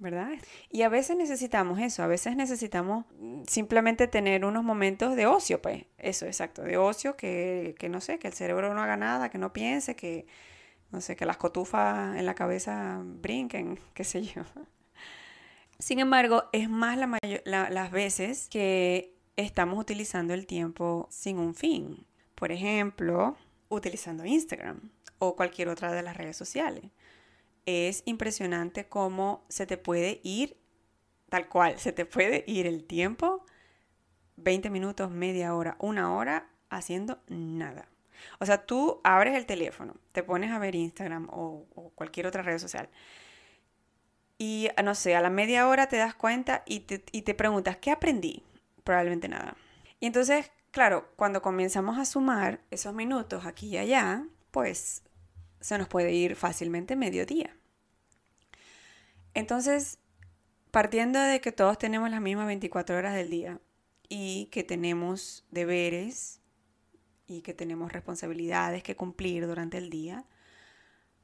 ¿Verdad? 0.00 0.30
Y 0.70 0.82
a 0.82 0.88
veces 0.88 1.16
necesitamos 1.16 1.78
eso, 1.78 2.02
a 2.02 2.06
veces 2.06 2.34
necesitamos 2.34 3.04
simplemente 3.46 4.08
tener 4.08 4.44
unos 4.44 4.64
momentos 4.64 5.14
de 5.14 5.26
ocio, 5.26 5.62
pues, 5.62 5.84
eso, 5.98 6.26
exacto, 6.26 6.62
de 6.62 6.78
ocio, 6.78 7.16
que, 7.16 7.74
que, 7.78 7.88
no 7.88 8.00
sé, 8.00 8.18
que 8.18 8.28
el 8.28 8.34
cerebro 8.34 8.74
no 8.74 8.82
haga 8.82 8.96
nada, 8.96 9.28
que 9.28 9.38
no 9.38 9.52
piense, 9.52 9.94
que, 9.94 10.26
no 10.90 11.00
sé, 11.00 11.16
que 11.16 11.26
las 11.26 11.36
cotufas 11.36 12.16
en 12.16 12.26
la 12.26 12.34
cabeza 12.34 13.00
brinquen, 13.04 13.78
qué 13.94 14.04
sé 14.04 14.22
yo. 14.22 14.42
Sin 15.78 15.98
embargo, 15.98 16.44
es 16.52 16.68
más 16.68 16.98
las 17.44 17.90
veces 17.90 18.48
que 18.48 19.14
estamos 19.36 19.78
utilizando 19.78 20.34
el 20.34 20.46
tiempo 20.46 21.08
sin 21.10 21.38
un 21.38 21.54
fin. 21.54 22.06
Por 22.34 22.52
ejemplo, 22.52 23.36
utilizando 23.68 24.26
Instagram 24.26 24.90
o 25.18 25.36
cualquier 25.36 25.68
otra 25.68 25.92
de 25.92 26.02
las 26.02 26.16
redes 26.16 26.36
sociales. 26.36 26.84
Es 27.66 28.02
impresionante 28.06 28.88
cómo 28.88 29.44
se 29.48 29.66
te 29.66 29.76
puede 29.76 30.20
ir, 30.22 30.56
tal 31.28 31.48
cual, 31.48 31.78
se 31.78 31.92
te 31.92 32.06
puede 32.06 32.44
ir 32.46 32.66
el 32.66 32.84
tiempo, 32.84 33.44
20 34.36 34.70
minutos, 34.70 35.10
media 35.10 35.54
hora, 35.54 35.76
una 35.78 36.14
hora, 36.14 36.50
haciendo 36.70 37.20
nada. 37.28 37.88
O 38.38 38.46
sea, 38.46 38.64
tú 38.66 39.00
abres 39.04 39.34
el 39.34 39.46
teléfono, 39.46 39.94
te 40.12 40.22
pones 40.22 40.50
a 40.50 40.58
ver 40.58 40.74
Instagram 40.74 41.28
o, 41.30 41.66
cualquier 41.94 42.26
otra 42.26 42.42
red 42.42 42.58
social 42.58 42.88
y, 44.38 44.68
no 44.82 44.94
sé, 44.94 45.16
a 45.16 45.20
la 45.20 45.30
media 45.30 45.68
hora 45.68 45.86
te 45.88 45.96
das 45.96 46.14
cuenta 46.14 46.62
y 46.66 46.80
te, 46.80 47.04
y 47.12 47.22
te 47.22 47.34
preguntas, 47.34 47.76
¿qué 47.76 47.90
aprendí? 47.90 48.42
Probablemente 48.84 49.28
nada. 49.28 49.56
Y 50.00 50.06
entonces, 50.06 50.50
claro, 50.70 51.12
cuando 51.16 51.42
comenzamos 51.42 51.98
a 51.98 52.06
sumar 52.06 52.60
esos 52.70 52.94
minutos 52.94 53.44
aquí 53.44 53.68
y 53.68 53.78
allá, 53.78 54.24
pues 54.50 55.02
se 55.60 55.78
nos 55.78 55.88
puede 55.88 56.12
ir 56.12 56.36
fácilmente 56.36 56.96
mediodía. 56.96 57.56
Entonces, 59.34 59.98
partiendo 60.70 61.20
de 61.20 61.40
que 61.40 61.52
todos 61.52 61.78
tenemos 61.78 62.10
las 62.10 62.20
mismas 62.20 62.46
24 62.46 62.96
horas 62.96 63.14
del 63.14 63.30
día 63.30 63.60
y 64.08 64.46
que 64.46 64.64
tenemos 64.64 65.44
deberes 65.50 66.40
y 67.26 67.42
que 67.42 67.54
tenemos 67.54 67.92
responsabilidades 67.92 68.82
que 68.82 68.96
cumplir 68.96 69.46
durante 69.46 69.78
el 69.78 69.90
día, 69.90 70.24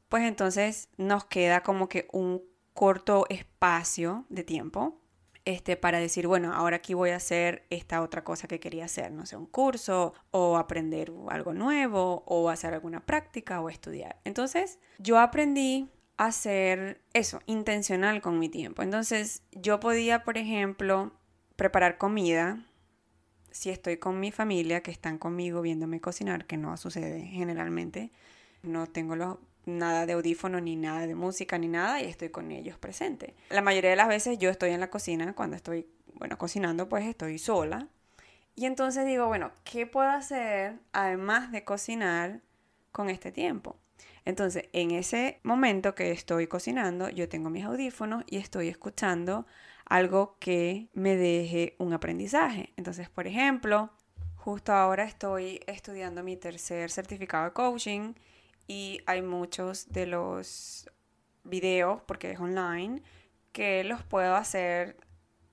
pues 0.08 0.22
entonces 0.22 0.88
nos 0.96 1.24
queda 1.24 1.62
como 1.62 1.88
que 1.88 2.08
un 2.12 2.42
corto 2.74 3.26
espacio 3.28 4.24
de 4.28 4.44
tiempo 4.44 5.00
este, 5.46 5.76
para 5.76 6.00
decir, 6.00 6.26
bueno, 6.26 6.52
ahora 6.52 6.78
aquí 6.78 6.92
voy 6.92 7.10
a 7.10 7.16
hacer 7.16 7.64
esta 7.70 8.02
otra 8.02 8.24
cosa 8.24 8.48
que 8.48 8.58
quería 8.58 8.84
hacer, 8.84 9.12
no 9.12 9.26
sé, 9.26 9.36
un 9.36 9.46
curso 9.46 10.12
o 10.32 10.58
aprender 10.58 11.12
algo 11.28 11.54
nuevo 11.54 12.24
o 12.26 12.50
hacer 12.50 12.74
alguna 12.74 13.06
práctica 13.06 13.60
o 13.60 13.70
estudiar. 13.70 14.20
Entonces, 14.24 14.80
yo 14.98 15.20
aprendí 15.20 15.88
a 16.16 16.26
hacer 16.26 17.00
eso, 17.12 17.40
intencional 17.46 18.20
con 18.20 18.40
mi 18.40 18.48
tiempo. 18.48 18.82
Entonces, 18.82 19.44
yo 19.52 19.78
podía, 19.78 20.24
por 20.24 20.36
ejemplo, 20.36 21.12
preparar 21.54 21.96
comida 21.96 22.66
si 23.52 23.70
estoy 23.70 23.98
con 23.98 24.18
mi 24.18 24.32
familia 24.32 24.82
que 24.82 24.90
están 24.90 25.16
conmigo 25.16 25.62
viéndome 25.62 26.00
cocinar, 26.00 26.46
que 26.46 26.56
no 26.56 26.76
sucede 26.76 27.20
generalmente. 27.22 28.10
No 28.62 28.88
tengo 28.88 29.14
los 29.14 29.36
nada 29.66 30.06
de 30.06 30.14
audífono, 30.14 30.60
ni 30.60 30.76
nada 30.76 31.06
de 31.06 31.14
música, 31.14 31.58
ni 31.58 31.68
nada, 31.68 32.00
y 32.00 32.06
estoy 32.06 32.30
con 32.30 32.50
ellos 32.50 32.78
presente. 32.78 33.34
La 33.50 33.62
mayoría 33.62 33.90
de 33.90 33.96
las 33.96 34.08
veces 34.08 34.38
yo 34.38 34.48
estoy 34.48 34.70
en 34.70 34.80
la 34.80 34.88
cocina, 34.88 35.34
cuando 35.34 35.56
estoy, 35.56 35.86
bueno, 36.14 36.38
cocinando, 36.38 36.88
pues 36.88 37.04
estoy 37.04 37.38
sola. 37.38 37.88
Y 38.54 38.64
entonces 38.64 39.04
digo, 39.04 39.26
bueno, 39.26 39.50
¿qué 39.64 39.86
puedo 39.86 40.08
hacer 40.08 40.78
además 40.92 41.52
de 41.52 41.64
cocinar 41.64 42.40
con 42.90 43.10
este 43.10 43.30
tiempo? 43.30 43.76
Entonces, 44.24 44.68
en 44.72 44.90
ese 44.90 45.40
momento 45.42 45.94
que 45.94 46.10
estoy 46.10 46.46
cocinando, 46.46 47.10
yo 47.10 47.28
tengo 47.28 47.50
mis 47.50 47.64
audífonos 47.64 48.24
y 48.26 48.38
estoy 48.38 48.68
escuchando 48.68 49.46
algo 49.84 50.36
que 50.40 50.88
me 50.94 51.16
deje 51.16 51.76
un 51.78 51.92
aprendizaje. 51.92 52.72
Entonces, 52.76 53.08
por 53.08 53.26
ejemplo, 53.26 53.90
justo 54.36 54.72
ahora 54.72 55.04
estoy 55.04 55.60
estudiando 55.66 56.22
mi 56.24 56.36
tercer 56.36 56.90
certificado 56.90 57.44
de 57.44 57.52
coaching 57.52 58.14
y 58.66 59.00
hay 59.06 59.22
muchos 59.22 59.92
de 59.92 60.06
los 60.06 60.90
videos, 61.44 62.02
porque 62.02 62.32
es 62.32 62.40
online, 62.40 63.02
que 63.52 63.84
los 63.84 64.02
puedo 64.02 64.36
hacer 64.36 64.96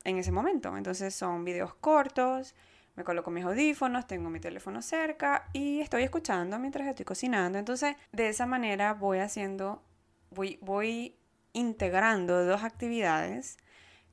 en 0.03 0.17
ese 0.17 0.31
momento. 0.31 0.75
Entonces 0.75 1.15
son 1.15 1.45
videos 1.45 1.73
cortos, 1.75 2.55
me 2.95 3.03
coloco 3.03 3.31
mis 3.31 3.45
audífonos, 3.45 4.07
tengo 4.07 4.29
mi 4.29 4.39
teléfono 4.39 4.81
cerca 4.81 5.49
y 5.53 5.79
estoy 5.79 6.03
escuchando 6.03 6.59
mientras 6.59 6.87
estoy 6.87 7.05
cocinando. 7.05 7.57
Entonces 7.57 7.95
de 8.11 8.29
esa 8.29 8.45
manera 8.45 8.93
voy 8.93 9.19
haciendo, 9.19 9.83
voy, 10.29 10.59
voy 10.61 11.15
integrando 11.53 12.45
dos 12.45 12.63
actividades 12.63 13.57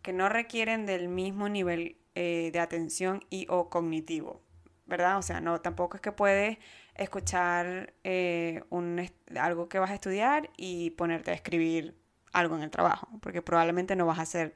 que 0.03 0.13
no 0.13 0.29
requieren 0.29 0.87
del 0.87 1.09
mismo 1.09 1.49
nivel 1.49 1.99
eh, 2.15 2.51
de 2.53 2.61
atención 2.61 3.25
y 3.31 3.47
o 3.51 3.69
cognitivo, 3.69 4.43
¿verdad? 4.91 5.17
O 5.17 5.23
sea, 5.23 5.41
no, 5.41 5.61
tampoco 5.63 5.97
es 5.97 6.03
que 6.03 6.13
puedes 6.13 6.59
escuchar 6.95 7.95
eh, 8.05 8.63
un, 8.69 9.11
algo 9.41 9.71
que 9.71 9.79
vas 9.79 9.91
a 9.91 9.95
estudiar 9.95 10.51
y 10.59 10.91
ponerte 10.91 11.31
a 11.31 11.35
escribir 11.35 11.97
algo 12.33 12.57
en 12.57 12.63
el 12.63 12.71
trabajo, 12.71 13.09
porque 13.23 13.41
probablemente 13.41 13.97
no 13.97 14.05
vas 14.05 14.19
a 14.19 14.23
hacer 14.23 14.55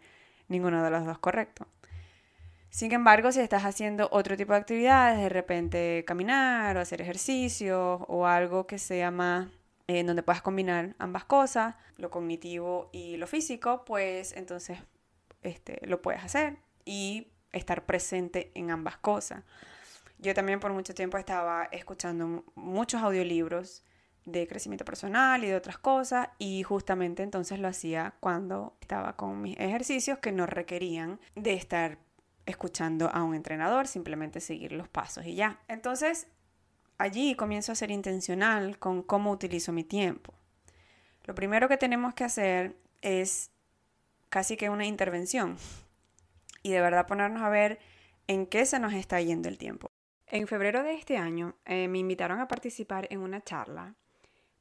ninguno 0.48 0.84
de 0.84 0.90
los 0.90 1.06
dos 1.06 1.18
correcto. 1.18 1.66
Sin 2.68 2.92
embargo, 2.92 3.32
si 3.32 3.40
estás 3.40 3.64
haciendo 3.64 4.08
otro 4.10 4.36
tipo 4.36 4.52
de 4.52 4.58
actividades, 4.58 5.20
de 5.20 5.28
repente 5.28 6.04
caminar 6.06 6.76
o 6.76 6.80
hacer 6.80 7.00
ejercicio 7.00 8.04
o 8.08 8.26
algo 8.26 8.66
que 8.66 8.78
sea 8.78 9.10
más 9.10 9.48
en 9.86 9.96
eh, 9.96 10.04
donde 10.04 10.22
puedas 10.22 10.42
combinar 10.42 10.96
ambas 10.98 11.24
cosas, 11.24 11.76
lo 11.98 12.10
cognitivo 12.10 12.90
y 12.92 13.16
lo 13.16 13.26
físico, 13.26 13.84
pues 13.84 14.32
entonces 14.32 14.78
este, 15.42 15.86
lo 15.86 16.02
puedes 16.02 16.24
hacer 16.24 16.56
y 16.84 17.28
estar 17.52 17.86
presente 17.86 18.50
en 18.54 18.70
ambas 18.70 18.96
cosas. 18.96 19.44
Yo 20.18 20.34
también 20.34 20.60
por 20.60 20.72
mucho 20.72 20.94
tiempo 20.94 21.18
estaba 21.18 21.68
escuchando 21.70 22.44
muchos 22.54 23.02
audiolibros 23.02 23.84
de 24.24 24.46
crecimiento 24.46 24.84
personal 24.84 25.44
y 25.44 25.48
de 25.48 25.56
otras 25.56 25.78
cosas 25.78 26.28
y 26.38 26.62
justamente 26.62 27.22
entonces 27.22 27.58
lo 27.58 27.68
hacía 27.68 28.14
cuando 28.20 28.76
estaba 28.80 29.16
con 29.16 29.42
mis 29.42 29.58
ejercicios 29.58 30.18
que 30.18 30.32
no 30.32 30.46
requerían 30.46 31.20
de 31.34 31.52
estar 31.52 31.98
escuchando 32.46 33.10
a 33.10 33.22
un 33.22 33.34
entrenador, 33.34 33.86
simplemente 33.86 34.40
seguir 34.40 34.72
los 34.72 34.88
pasos 34.88 35.26
y 35.26 35.34
ya. 35.34 35.60
Entonces 35.68 36.26
allí 36.98 37.34
comienzo 37.34 37.72
a 37.72 37.74
ser 37.74 37.90
intencional 37.90 38.78
con 38.78 39.02
cómo 39.02 39.30
utilizo 39.30 39.72
mi 39.72 39.84
tiempo. 39.84 40.32
Lo 41.24 41.34
primero 41.34 41.68
que 41.68 41.76
tenemos 41.76 42.14
que 42.14 42.24
hacer 42.24 42.76
es 43.02 43.50
casi 44.28 44.56
que 44.56 44.70
una 44.70 44.86
intervención 44.86 45.56
y 46.62 46.70
de 46.70 46.80
verdad 46.80 47.06
ponernos 47.06 47.42
a 47.42 47.48
ver 47.48 47.78
en 48.26 48.46
qué 48.46 48.64
se 48.64 48.78
nos 48.78 48.94
está 48.94 49.20
yendo 49.20 49.48
el 49.48 49.58
tiempo. 49.58 49.93
En 50.34 50.48
febrero 50.48 50.82
de 50.82 50.94
este 50.94 51.16
año 51.16 51.54
eh, 51.64 51.86
me 51.86 51.98
invitaron 51.98 52.40
a 52.40 52.48
participar 52.48 53.06
en 53.10 53.20
una 53.20 53.40
charla 53.40 53.94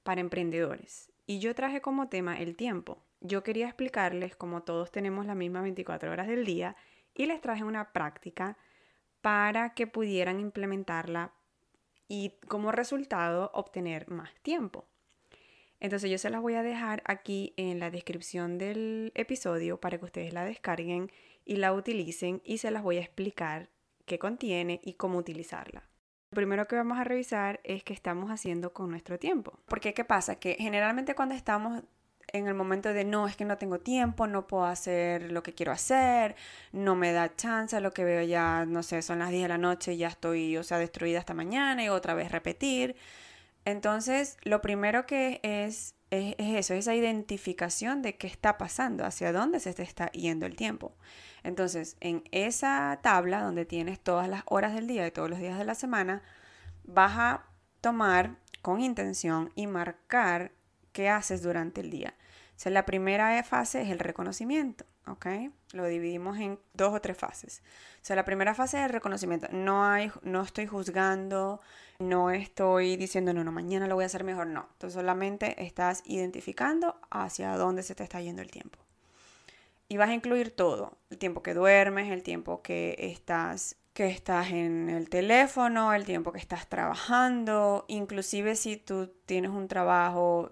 para 0.04 0.22
emprendedores 0.22 1.12
y 1.26 1.40
yo 1.40 1.56
traje 1.56 1.82
como 1.82 2.10
tema 2.10 2.38
el 2.38 2.56
tiempo. 2.56 3.04
Yo 3.22 3.42
quería 3.42 3.66
explicarles 3.66 4.36
cómo 4.36 4.62
todos 4.62 4.92
tenemos 4.92 5.26
las 5.26 5.36
mismas 5.36 5.64
24 5.64 6.12
horas 6.12 6.28
del 6.28 6.46
día 6.46 6.76
y 7.16 7.26
les 7.26 7.42
traje 7.42 7.64
una 7.64 7.92
práctica 7.92 8.56
para 9.22 9.74
que 9.74 9.88
pudieran 9.88 10.40
implementarla 10.40 11.34
y 12.08 12.34
como 12.48 12.72
resultado 12.72 13.50
obtener 13.56 14.08
más 14.12 14.32
tiempo. 14.44 14.86
Entonces 15.80 16.12
yo 16.12 16.20
se 16.20 16.30
las 16.30 16.44
voy 16.44 16.54
a 16.54 16.62
dejar 16.62 17.02
aquí 17.04 17.56
en 17.58 17.80
la 17.80 17.90
descripción 17.90 18.60
del 18.60 19.12
episodio 19.16 19.82
para 19.82 19.98
que 19.98 20.06
ustedes 20.06 20.34
la 20.34 20.46
descarguen 20.46 21.12
y 21.46 21.56
la 21.56 21.74
utilicen 21.74 22.44
y 22.46 22.60
se 22.60 22.70
las 22.70 22.84
voy 22.84 22.98
a 22.98 23.02
explicar 23.02 23.70
qué 24.06 24.20
contiene 24.20 24.80
y 24.84 24.94
cómo 24.94 25.18
utilizarla. 25.18 25.84
Lo 26.32 26.36
primero 26.36 26.68
que 26.68 26.76
vamos 26.76 26.98
a 26.98 27.04
revisar 27.04 27.60
es 27.64 27.84
qué 27.84 27.94
estamos 27.94 28.32
haciendo 28.32 28.74
con 28.74 28.90
nuestro 28.90 29.20
tiempo. 29.20 29.60
Porque 29.68 29.94
¿qué 29.94 30.04
pasa? 30.04 30.36
Que 30.36 30.56
generalmente 30.60 31.14
cuando 31.14 31.36
estamos 31.36 31.84
en 32.28 32.48
el 32.48 32.54
momento 32.54 32.94
de 32.94 33.04
no, 33.06 33.28
es 33.28 33.36
que 33.36 33.46
no 33.46 33.58
tengo 33.58 33.80
tiempo, 33.80 34.28
no 34.28 34.48
puedo 34.48 34.66
hacer 34.66 35.32
lo 35.32 35.44
que 35.44 35.54
quiero 35.54 35.72
hacer, 35.72 36.36
no 36.72 36.96
me 36.96 37.12
da 37.12 37.36
chance, 37.36 37.80
lo 37.82 37.94
que 37.94 38.04
veo 38.04 38.24
ya, 38.24 38.66
no 38.66 38.82
sé, 38.82 39.02
son 39.02 39.20
las 39.20 39.30
10 39.30 39.44
de 39.44 39.50
la 39.50 39.58
noche 39.58 39.94
y 39.94 39.98
ya 39.98 40.08
estoy, 40.08 40.58
o 40.58 40.64
sea, 40.64 40.78
destruida 40.78 41.20
hasta 41.20 41.34
mañana 41.34 41.84
y 41.84 41.90
otra 41.90 42.14
vez 42.14 42.32
repetir. 42.32 42.96
Entonces, 43.66 44.38
lo 44.44 44.62
primero 44.62 45.06
que 45.06 45.40
es, 45.44 45.96
es, 46.14 46.36
es 46.38 46.56
eso, 46.56 46.74
esa 46.74 46.96
identificación 46.96 48.02
de 48.02 48.16
qué 48.18 48.28
está 48.28 48.58
pasando, 48.58 49.06
hacia 49.06 49.32
dónde 49.32 49.60
se 49.60 49.74
te 49.74 49.84
está 49.84 50.12
yendo 50.12 50.46
el 50.46 50.56
tiempo. 50.56 50.96
Entonces, 51.44 51.98
en 52.00 52.24
esa 52.32 53.00
tabla 53.02 53.42
donde 53.42 53.66
tienes 53.66 54.00
todas 54.00 54.30
las 54.30 54.44
horas 54.46 54.76
del 54.76 54.88
día 54.88 55.04
de 55.04 55.12
todos 55.12 55.30
los 55.30 55.40
días 55.40 55.58
de 55.58 55.66
la 55.66 55.76
semana, 55.76 56.22
vas 56.84 57.14
a 57.18 57.46
tomar 57.82 58.38
con 58.62 58.80
intención 58.80 59.52
y 59.56 59.68
marcar 59.68 60.52
qué 60.92 61.10
haces 61.10 61.42
durante 61.42 61.82
el 61.82 61.90
día. 61.90 62.14
O 62.66 62.70
la 62.70 62.86
primera 62.86 63.44
fase 63.44 63.82
es 63.82 63.90
el 63.90 64.00
reconocimiento, 64.00 64.86
¿ok? 65.08 65.26
Lo 65.74 65.86
dividimos 65.86 66.38
en 66.40 66.60
dos 66.74 66.94
o 66.94 67.02
tres 67.02 67.18
fases. 67.18 67.62
O 67.96 68.06
sea, 68.06 68.16
la 68.16 68.26
primera 68.26 68.54
fase 68.56 68.78
es 68.80 68.86
el 68.86 68.92
reconocimiento. 68.92 69.48
No, 69.52 69.86
hay, 69.86 70.12
no 70.22 70.42
estoy 70.42 70.68
juzgando, 70.68 71.60
no 72.00 72.30
estoy 72.30 72.96
diciendo, 72.96 73.34
no, 73.34 73.44
no, 73.44 73.52
mañana 73.52 73.88
lo 73.88 73.96
voy 73.96 74.04
a 74.04 74.08
hacer 74.08 74.24
mejor, 74.24 74.48
no. 74.48 74.68
Entonces 74.74 74.94
solamente 74.94 75.62
estás 75.64 76.04
identificando 76.06 76.96
hacia 77.10 77.58
dónde 77.58 77.84
se 77.84 77.96
te 77.96 78.04
está 78.04 78.22
yendo 78.22 78.42
el 78.42 78.52
tiempo. 78.52 78.80
Y 79.90 79.98
vas 79.98 80.10
a 80.10 80.14
incluir 80.14 80.56
todo, 80.56 80.98
el 81.10 81.18
tiempo 81.18 81.44
que 81.44 81.54
duermes, 81.54 82.12
el 82.12 82.24
tiempo 82.24 82.62
que 82.62 82.96
estás 82.98 83.76
que 83.94 84.08
estás 84.08 84.50
en 84.50 84.90
el 84.90 85.08
teléfono, 85.08 85.94
el 85.94 86.04
tiempo 86.04 86.32
que 86.32 86.40
estás 86.40 86.68
trabajando, 86.68 87.86
inclusive 87.88 88.56
si 88.56 88.76
tú 88.76 89.14
tienes 89.28 89.52
un 89.52 89.68
trabajo 89.68 90.52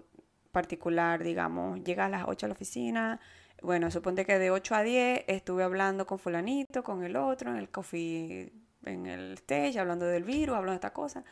particular, 0.52 1.24
digamos, 1.24 1.82
llegas 1.82 2.06
a 2.06 2.10
las 2.10 2.24
8 2.28 2.46
a 2.46 2.48
la 2.48 2.54
oficina 2.54 3.20
bueno, 3.62 3.92
suponte 3.92 4.26
que 4.26 4.38
de 4.38 4.50
8 4.50 4.74
a 4.74 4.82
10 4.82 5.24
estuve 5.28 5.62
hablando 5.62 6.04
con 6.04 6.18
fulanito, 6.18 6.82
con 6.82 7.04
el 7.04 7.16
otro, 7.16 7.50
en 7.50 7.56
el 7.56 7.70
coffee, 7.70 8.52
en 8.84 9.06
el 9.06 9.34
stage, 9.34 9.78
hablando 9.78 10.04
del 10.06 10.24
virus, 10.24 10.56
hablando 10.56 10.72
de 10.72 10.76
esta 10.76 10.92
cosa. 10.92 11.24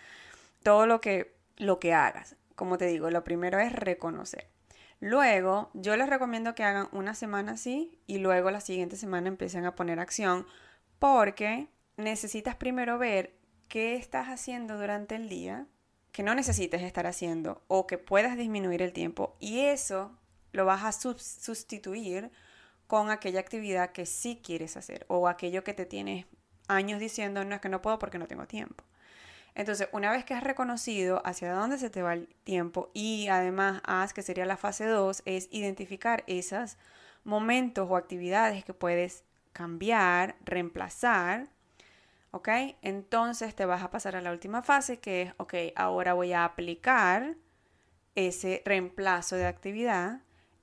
Todo 0.62 0.86
lo 0.86 1.00
que, 1.00 1.34
lo 1.56 1.80
que 1.80 1.92
hagas. 1.92 2.36
Como 2.54 2.78
te 2.78 2.86
digo, 2.86 3.10
lo 3.10 3.24
primero 3.24 3.58
es 3.58 3.72
reconocer. 3.72 4.48
Luego, 5.00 5.70
yo 5.74 5.96
les 5.96 6.08
recomiendo 6.08 6.54
que 6.54 6.62
hagan 6.62 6.88
una 6.92 7.14
semana 7.14 7.52
así 7.52 7.98
y 8.06 8.18
luego 8.18 8.50
la 8.52 8.60
siguiente 8.60 8.96
semana 8.96 9.28
empiecen 9.28 9.64
a 9.64 9.74
poner 9.74 9.98
acción 9.98 10.46
porque 11.00 11.68
necesitas 11.96 12.54
primero 12.54 12.98
ver 12.98 13.34
qué 13.68 13.96
estás 13.96 14.28
haciendo 14.28 14.78
durante 14.78 15.16
el 15.16 15.28
día 15.28 15.66
que 16.12 16.22
no 16.22 16.34
necesites 16.34 16.82
estar 16.82 17.06
haciendo 17.06 17.62
o 17.68 17.86
que 17.86 17.98
puedas 17.98 18.36
disminuir 18.36 18.82
el 18.82 18.92
tiempo 18.92 19.36
y 19.40 19.60
eso 19.60 20.12
lo 20.52 20.64
vas 20.64 20.84
a 20.84 20.92
sustituir 20.92 22.30
con 22.86 23.10
aquella 23.10 23.40
actividad 23.40 23.92
que 23.92 24.06
sí 24.06 24.40
quieres 24.42 24.76
hacer 24.76 25.06
o 25.08 25.28
aquello 25.28 25.62
que 25.62 25.74
te 25.74 25.86
tienes 25.86 26.26
años 26.68 27.00
diciendo 27.00 27.44
no 27.44 27.54
es 27.54 27.60
que 27.60 27.68
no 27.68 27.82
puedo 27.82 27.98
porque 27.98 28.18
no 28.18 28.26
tengo 28.26 28.46
tiempo. 28.46 28.84
Entonces, 29.54 29.88
una 29.92 30.10
vez 30.12 30.24
que 30.24 30.34
has 30.34 30.44
reconocido 30.44 31.22
hacia 31.24 31.52
dónde 31.52 31.78
se 31.78 31.90
te 31.90 32.02
va 32.02 32.14
el 32.14 32.28
tiempo 32.44 32.90
y 32.94 33.28
además 33.28 33.80
haz 33.84 34.12
que 34.12 34.22
sería 34.22 34.46
la 34.46 34.56
fase 34.56 34.86
2, 34.86 35.22
es 35.24 35.48
identificar 35.50 36.22
esos 36.26 36.76
momentos 37.24 37.88
o 37.90 37.96
actividades 37.96 38.64
que 38.64 38.74
puedes 38.74 39.24
cambiar, 39.52 40.36
reemplazar, 40.44 41.48
¿ok? 42.30 42.48
Entonces 42.82 43.54
te 43.54 43.64
vas 43.64 43.82
a 43.82 43.90
pasar 43.90 44.16
a 44.16 44.20
la 44.20 44.32
última 44.32 44.62
fase 44.62 44.98
que 44.98 45.22
es, 45.22 45.34
ok, 45.38 45.54
ahora 45.76 46.14
voy 46.14 46.32
a 46.32 46.44
aplicar 46.44 47.36
ese 48.14 48.62
reemplazo 48.64 49.36
de 49.36 49.46
actividad 49.46 50.20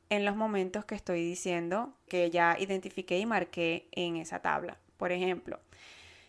en 0.10 0.26
los 0.26 0.36
momentos 0.36 0.86
que 0.86 0.96
estoy 0.96 1.24
diciendo 1.24 1.94
que 2.08 2.30
ya 2.30 2.58
identifiqué 2.60 3.20
y 3.20 3.26
marqué 3.26 3.88
en 3.92 4.16
esa 4.18 4.40
tabla. 4.40 4.78
Por 4.98 5.12
ejemplo, 5.12 5.60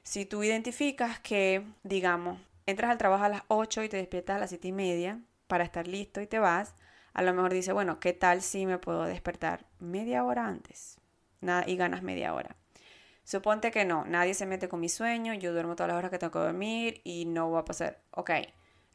si 0.03 0.25
tú 0.27 0.43
identificas 0.43 1.21
que, 1.21 1.65
digamos, 1.83 2.41
entras 2.67 2.91
al 2.91 2.99
trabajo 2.99 3.25
a 3.25 3.29
las 3.29 3.43
8 3.49 3.83
y 3.83 3.89
te 3.89 3.97
despiertas 3.97 4.37
a 4.37 4.41
las 4.41 4.51
7 4.51 4.69
y 4.69 4.73
media 4.73 5.21
para 5.47 5.65
estar 5.65 5.87
listo 5.87 6.21
y 6.21 6.27
te 6.27 6.39
vas, 6.39 6.75
a 7.15 7.23
lo 7.23 7.33
mejor 7.35 7.53
dice, 7.53 7.73
bueno, 7.73 8.01
¿qué 8.01 8.13
tal 8.13 8.43
si 8.43 8.67
me 8.67 8.79
puedo 8.79 9.05
despertar 9.05 9.65
media 9.79 10.25
hora 10.25 10.47
antes? 10.47 10.99
Nada, 11.41 11.65
y 11.67 11.77
ganas 11.77 12.03
media 12.03 12.35
hora. 12.35 12.57
Suponte 13.29 13.71
que 13.71 13.85
no, 13.85 14.07
nadie 14.07 14.33
se 14.33 14.47
mete 14.47 14.71
con 14.71 14.81
mi 14.81 14.89
sueño, 14.89 15.35
yo 15.35 15.53
duermo 15.53 15.77
todas 15.77 15.89
las 15.89 15.99
horas 15.99 16.11
que 16.11 16.19
tengo 16.19 16.31
que 16.31 16.39
dormir 16.39 17.03
y 17.05 17.27
no 17.27 17.51
va 17.51 17.59
a 17.59 17.65
pasar. 17.67 18.01
Ok, 18.13 18.31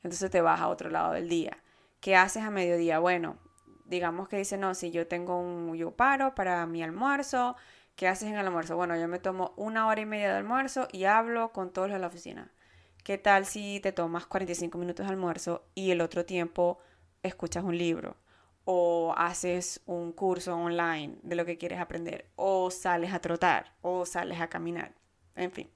entonces 0.02 0.32
te 0.32 0.42
vas 0.42 0.60
a 0.60 0.70
otro 0.70 0.90
lado 0.90 1.14
del 1.14 1.30
día. 1.30 1.62
¿Qué 2.00 2.16
haces 2.16 2.42
a 2.42 2.50
mediodía? 2.50 2.98
Bueno, 2.98 3.38
digamos 3.86 4.28
que 4.28 4.38
dice, 4.38 4.58
no, 4.58 4.74
si 4.74 4.90
yo 4.90 5.06
tengo 5.06 5.40
un, 5.40 5.76
yo 5.76 5.92
paro 5.92 6.34
para 6.34 6.66
mi 6.66 6.82
almuerzo, 6.82 7.56
¿qué 7.96 8.08
haces 8.08 8.28
en 8.28 8.34
el 8.34 8.48
almuerzo? 8.48 8.76
Bueno, 8.76 8.98
yo 8.98 9.08
me 9.08 9.20
tomo 9.20 9.54
una 9.56 9.86
hora 9.86 10.02
y 10.02 10.08
media 10.08 10.32
de 10.32 10.38
almuerzo 10.40 10.88
y 10.92 11.04
hablo 11.04 11.52
con 11.52 11.72
todos 11.72 11.90
los 11.90 11.98
de 11.98 12.02
la 12.02 12.08
oficina. 12.08 12.52
¿Qué 13.04 13.20
tal 13.20 13.46
si 13.46 13.82
te 13.82 13.92
tomas 13.92 14.26
45 14.26 14.80
minutos 14.80 15.06
de 15.06 15.12
almuerzo 15.12 15.68
y 15.76 15.92
el 15.92 16.02
otro 16.02 16.26
tiempo 16.26 16.80
escuchas 17.22 17.64
un 17.64 17.78
libro? 17.78 18.16
O 18.66 19.14
haces 19.18 19.82
un 19.86 20.12
curso 20.14 20.56
online 20.56 21.18
de 21.22 21.36
lo 21.36 21.46
que 21.46 21.58
quieres 21.58 21.80
aprender. 21.80 22.30
O 22.36 22.72
sales 22.72 23.14
a 23.14 23.20
trotar. 23.20 23.74
O 23.82 24.06
sales 24.06 24.40
a 24.40 24.48
caminar. 24.50 24.94
En 25.36 25.52
fin. 25.52 25.70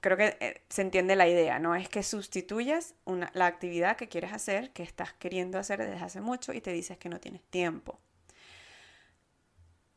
Creo 0.00 0.16
que 0.16 0.36
eh, 0.40 0.62
se 0.68 0.82
entiende 0.82 1.14
la 1.14 1.28
idea, 1.28 1.58
¿no? 1.58 1.74
Es 1.74 1.88
que 1.88 2.02
sustituyas 2.02 2.94
una, 3.04 3.30
la 3.34 3.46
actividad 3.46 3.96
que 3.96 4.08
quieres 4.08 4.32
hacer, 4.32 4.72
que 4.72 4.82
estás 4.82 5.12
queriendo 5.12 5.58
hacer 5.58 5.78
desde 5.78 6.02
hace 6.02 6.20
mucho 6.20 6.52
y 6.54 6.60
te 6.60 6.72
dices 6.72 6.96
que 6.96 7.10
no 7.10 7.20
tienes 7.20 7.42
tiempo. 7.42 7.98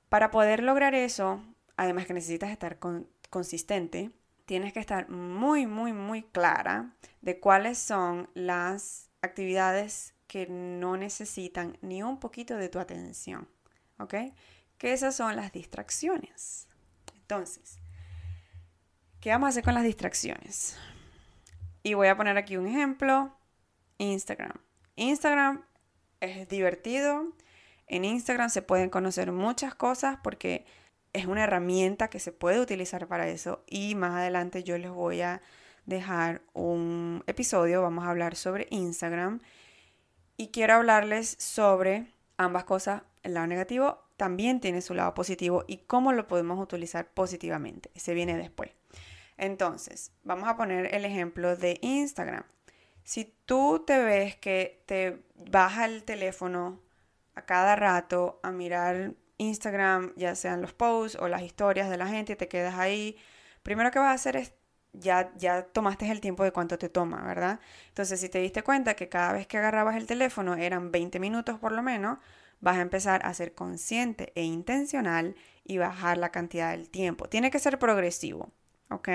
Para 0.10 0.30
poder 0.30 0.62
lograr 0.62 0.94
eso, 0.94 1.42
además 1.78 2.06
que 2.06 2.14
necesitas 2.14 2.52
estar 2.52 2.78
consistente, 3.30 4.12
tienes 4.46 4.74
que 4.74 4.80
estar 4.80 5.10
muy, 5.10 5.66
muy, 5.66 5.94
muy 5.94 6.22
clara 6.22 6.94
de 7.22 7.40
cuáles 7.40 7.78
son 7.78 8.30
las 8.34 9.10
actividades 9.22 10.13
que 10.34 10.48
no 10.48 10.98
necesitan 10.98 11.78
ni 11.84 12.02
un 12.02 12.20
poquito 12.20 12.58
de 12.58 12.68
tu 12.68 12.80
atención, 12.80 13.48
¿ok? 14.00 14.16
Que 14.80 14.92
esas 14.92 15.16
son 15.16 15.36
las 15.36 15.52
distracciones. 15.52 16.68
Entonces, 17.14 17.78
¿qué 19.20 19.30
vamos 19.30 19.46
a 19.46 19.50
hacer 19.50 19.64
con 19.64 19.76
las 19.76 19.84
distracciones? 19.84 20.76
Y 21.84 21.94
voy 21.94 22.08
a 22.08 22.18
poner 22.18 22.36
aquí 22.36 22.58
un 22.58 22.66
ejemplo, 22.66 23.32
Instagram. 24.00 24.54
Instagram 24.96 25.62
es 26.20 26.50
divertido. 26.50 27.32
En 27.86 28.04
Instagram 28.04 28.50
se 28.50 28.64
pueden 28.64 28.90
conocer 28.90 29.32
muchas 29.32 29.76
cosas 29.76 30.18
porque 30.24 30.66
es 31.14 31.28
una 31.28 31.44
herramienta 31.44 32.10
que 32.10 32.20
se 32.20 32.32
puede 32.32 32.60
utilizar 32.60 33.08
para 33.08 33.28
eso 33.28 33.64
y 33.68 33.94
más 33.94 34.16
adelante 34.16 34.64
yo 34.64 34.80
les 34.80 34.90
voy 34.90 35.22
a 35.22 35.44
dejar 35.86 36.42
un 36.54 37.24
episodio, 37.28 37.84
vamos 37.84 38.04
a 38.04 38.10
hablar 38.10 38.36
sobre 38.36 38.66
Instagram 38.72 39.40
y 40.38 40.50
quiero 40.50 40.76
hablarles 40.76 41.36
sobre 41.40 42.08
ambas 42.38 42.64
cosas, 42.64 43.04
el 43.24 43.36
lado 43.36 43.48
negativo 43.48 44.04
también 44.18 44.60
tiene 44.60 44.82
su 44.82 44.94
lado 44.94 45.14
positivo 45.14 45.66
y 45.68 45.78
cómo 45.78 46.14
lo 46.14 46.28
podemos 46.28 46.60
utilizar 46.60 47.08
positivamente, 47.08 47.92
ese 47.96 48.14
viene 48.14 48.38
después. 48.38 48.72
Entonces, 49.38 50.12
vamos 50.24 50.48
a 50.48 50.56
poner 50.56 50.94
el 50.94 51.06
ejemplo 51.06 51.56
de 51.56 51.80
Instagram. 51.82 52.44
Si 53.04 53.34
tú 53.46 53.84
te 53.86 54.02
ves 54.04 54.36
que 54.38 54.84
te 54.86 55.24
baja 55.36 55.86
el 55.86 56.04
teléfono 56.04 56.80
a 57.36 57.46
cada 57.46 57.76
rato 57.76 58.40
a 58.44 58.52
mirar 58.52 59.14
Instagram, 59.38 60.14
ya 60.16 60.36
sean 60.36 60.62
los 60.62 60.74
posts 60.74 61.18
o 61.20 61.28
las 61.28 61.42
historias 61.42 61.90
de 61.90 61.98
la 61.98 62.08
gente, 62.08 62.36
te 62.36 62.48
quedas 62.48 62.76
ahí. 62.76 63.18
Primero 63.64 63.92
que 63.92 64.00
vas 64.00 64.10
a 64.10 64.14
hacer 64.14 64.38
es 64.38 64.54
ya, 64.94 65.32
ya 65.38 65.64
tomaste 65.64 66.10
el 66.10 66.22
tiempo 66.22 66.44
de 66.44 66.52
cuánto 66.52 66.78
te 66.78 66.90
toma, 66.90 67.24
¿verdad? 67.24 67.60
Entonces, 67.90 68.20
si 68.20 68.30
te 68.30 68.40
diste 68.40 68.64
cuenta 68.64 68.96
que 68.96 69.10
cada 69.10 69.34
vez 69.34 69.48
que 69.48 69.58
agarrabas 69.58 69.96
el 69.98 70.08
teléfono 70.08 70.56
eran 70.56 70.92
20 70.92 71.20
minutos 71.20 71.60
por 71.60 71.72
lo 71.72 71.82
menos, 71.84 72.20
vas 72.62 72.78
a 72.78 72.82
empezar 72.82 73.26
a 73.26 73.34
ser 73.34 73.54
consciente 73.54 74.32
e 74.36 74.44
intencional 74.44 75.36
y 75.66 75.78
bajar 75.78 76.18
la 76.18 76.32
cantidad 76.32 76.72
del 76.72 76.90
tiempo. 76.90 77.28
Tiene 77.28 77.52
que 77.52 77.60
ser 77.60 77.80
progresivo, 77.80 78.52
¿ok? 78.90 79.10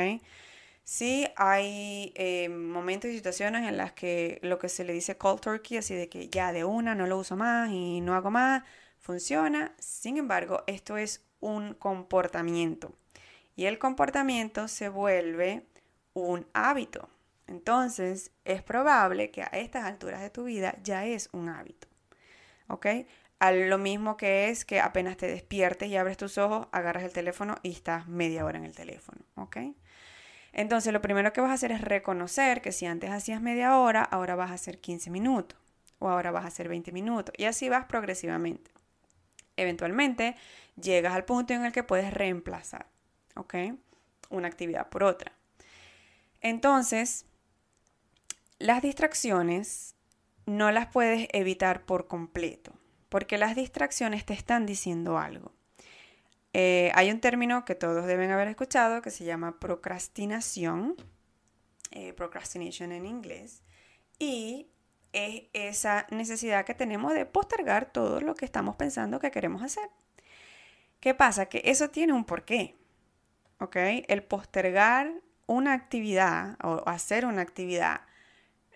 Sí 0.84 1.26
hay 1.36 2.12
eh, 2.16 2.48
momentos 2.48 3.10
y 3.10 3.14
situaciones 3.16 3.68
en 3.68 3.76
las 3.76 3.92
que 3.92 4.38
lo 4.42 4.58
que 4.58 4.68
se 4.68 4.84
le 4.84 4.92
dice 4.92 5.16
cold 5.16 5.40
turkey, 5.40 5.78
así 5.78 5.94
de 5.94 6.08
que 6.08 6.28
ya 6.28 6.52
de 6.52 6.64
una 6.64 6.94
no 6.94 7.06
lo 7.06 7.18
uso 7.18 7.36
más 7.36 7.70
y 7.70 8.00
no 8.00 8.14
hago 8.14 8.30
más, 8.30 8.64
funciona. 8.98 9.74
Sin 9.78 10.16
embargo, 10.16 10.64
esto 10.66 10.96
es 10.96 11.22
un 11.40 11.74
comportamiento 11.74 12.94
y 13.58 13.66
el 13.66 13.80
comportamiento 13.80 14.68
se 14.68 14.88
vuelve 14.88 15.66
un 16.14 16.46
hábito. 16.52 17.08
Entonces, 17.48 18.30
es 18.44 18.62
probable 18.62 19.32
que 19.32 19.42
a 19.42 19.46
estas 19.46 19.84
alturas 19.84 20.20
de 20.20 20.30
tu 20.30 20.44
vida 20.44 20.76
ya 20.84 21.04
es 21.06 21.28
un 21.32 21.48
hábito. 21.48 21.88
¿Ok? 22.68 22.86
A 23.40 23.50
lo 23.50 23.76
mismo 23.76 24.16
que 24.16 24.48
es 24.48 24.64
que 24.64 24.78
apenas 24.78 25.16
te 25.16 25.26
despiertes 25.26 25.88
y 25.88 25.96
abres 25.96 26.16
tus 26.16 26.38
ojos, 26.38 26.68
agarras 26.70 27.02
el 27.02 27.12
teléfono 27.12 27.56
y 27.64 27.72
estás 27.72 28.06
media 28.06 28.44
hora 28.44 28.58
en 28.58 28.64
el 28.64 28.76
teléfono. 28.76 29.22
¿Ok? 29.34 29.56
Entonces, 30.52 30.92
lo 30.92 31.02
primero 31.02 31.32
que 31.32 31.40
vas 31.40 31.50
a 31.50 31.54
hacer 31.54 31.72
es 31.72 31.80
reconocer 31.80 32.62
que 32.62 32.70
si 32.70 32.86
antes 32.86 33.10
hacías 33.10 33.42
media 33.42 33.76
hora, 33.76 34.04
ahora 34.04 34.36
vas 34.36 34.52
a 34.52 34.54
hacer 34.54 34.78
15 34.78 35.10
minutos 35.10 35.58
o 35.98 36.08
ahora 36.08 36.30
vas 36.30 36.44
a 36.44 36.48
hacer 36.48 36.68
20 36.68 36.92
minutos. 36.92 37.34
Y 37.36 37.46
así 37.46 37.68
vas 37.68 37.86
progresivamente 37.86 38.70
eventualmente 39.58 40.36
llegas 40.80 41.14
al 41.14 41.24
punto 41.24 41.52
en 41.52 41.64
el 41.64 41.72
que 41.72 41.82
puedes 41.82 42.14
reemplazar, 42.14 42.86
Una 44.30 44.48
actividad 44.48 44.88
por 44.88 45.04
otra. 45.04 45.32
Entonces, 46.40 47.24
las 48.58 48.82
distracciones 48.82 49.94
no 50.46 50.70
las 50.70 50.86
puedes 50.86 51.28
evitar 51.32 51.84
por 51.84 52.08
completo, 52.08 52.72
porque 53.08 53.38
las 53.38 53.54
distracciones 53.54 54.24
te 54.24 54.34
están 54.34 54.66
diciendo 54.66 55.18
algo. 55.18 55.52
Eh, 56.54 56.90
hay 56.94 57.10
un 57.10 57.20
término 57.20 57.64
que 57.64 57.74
todos 57.74 58.06
deben 58.06 58.30
haber 58.30 58.48
escuchado 58.48 59.02
que 59.02 59.10
se 59.10 59.24
llama 59.24 59.60
procrastinación, 59.60 60.96
eh, 61.90 62.12
procrastination 62.14 62.92
en 62.92 63.06
inglés, 63.06 63.62
y 64.18 64.68
es 65.12 65.44
esa 65.52 66.06
necesidad 66.10 66.64
que 66.64 66.74
tenemos 66.74 67.14
de 67.14 67.26
postergar 67.26 67.92
todo 67.92 68.20
lo 68.20 68.34
que 68.34 68.44
estamos 68.44 68.76
pensando 68.76 69.20
que 69.20 69.30
queremos 69.30 69.62
hacer. 69.62 69.88
¿Qué 71.00 71.14
pasa? 71.14 71.46
Que 71.46 71.62
eso 71.64 71.90
tiene 71.90 72.12
un 72.12 72.24
porqué. 72.24 72.74
¿Ok? 73.60 73.76
El 74.08 74.22
postergar 74.22 75.12
una 75.46 75.72
actividad 75.72 76.56
o 76.62 76.82
hacer 76.86 77.24
una 77.26 77.42
actividad 77.42 78.02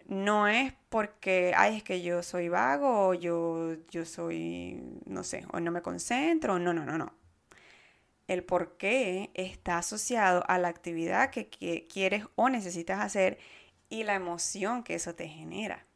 no 0.07 0.49
es 0.49 0.75
porque, 0.89 1.53
ay, 1.57 1.77
es 1.77 1.83
que 1.85 2.03
yo 2.03 2.23
soy 2.23 2.49
vago 2.49 3.09
o 3.09 3.15
yo, 3.15 3.77
yo 3.91 4.05
soy, 4.05 4.83
no 5.07 5.25
sé, 5.25 5.47
o 5.53 5.61
no 5.61 5.71
me 5.71 5.83
concentro. 5.83 6.59
No, 6.59 6.73
no, 6.73 6.85
no, 6.85 6.99
no. 6.99 7.15
El 8.29 8.45
porqué 8.45 9.31
está 9.35 9.79
asociado 9.79 10.45
a 10.49 10.59
la 10.59 10.69
actividad 10.69 11.31
que 11.31 11.49
quieres 11.89 12.25
o 12.37 12.49
necesitas 12.49 13.01
hacer 13.01 13.39
y 13.89 14.05
la 14.05 14.15
emoción 14.15 14.83
que 14.85 14.95
eso 14.95 15.15
te 15.15 15.29
genera. 15.29 15.87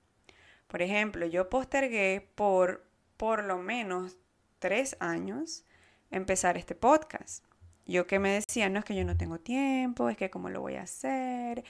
Por 0.68 0.82
ejemplo, 0.82 1.26
yo 1.26 1.48
postergué 1.48 2.28
por 2.34 2.86
por 3.16 3.44
lo 3.44 3.58
menos 3.58 4.18
tres 4.58 4.96
años 5.00 5.64
empezar 6.10 6.56
este 6.58 6.74
podcast. 6.74 7.44
Yo 7.86 8.06
que 8.06 8.18
me 8.18 8.30
decía, 8.30 8.68
no 8.68 8.78
es 8.80 8.84
que 8.84 8.94
yo 8.94 9.04
no 9.04 9.16
tengo 9.16 9.38
tiempo, 9.38 10.08
es 10.08 10.16
que 10.16 10.30
cómo 10.30 10.50
lo 10.50 10.60
voy 10.60 10.74
a 10.76 10.82
hacer. 10.82 11.64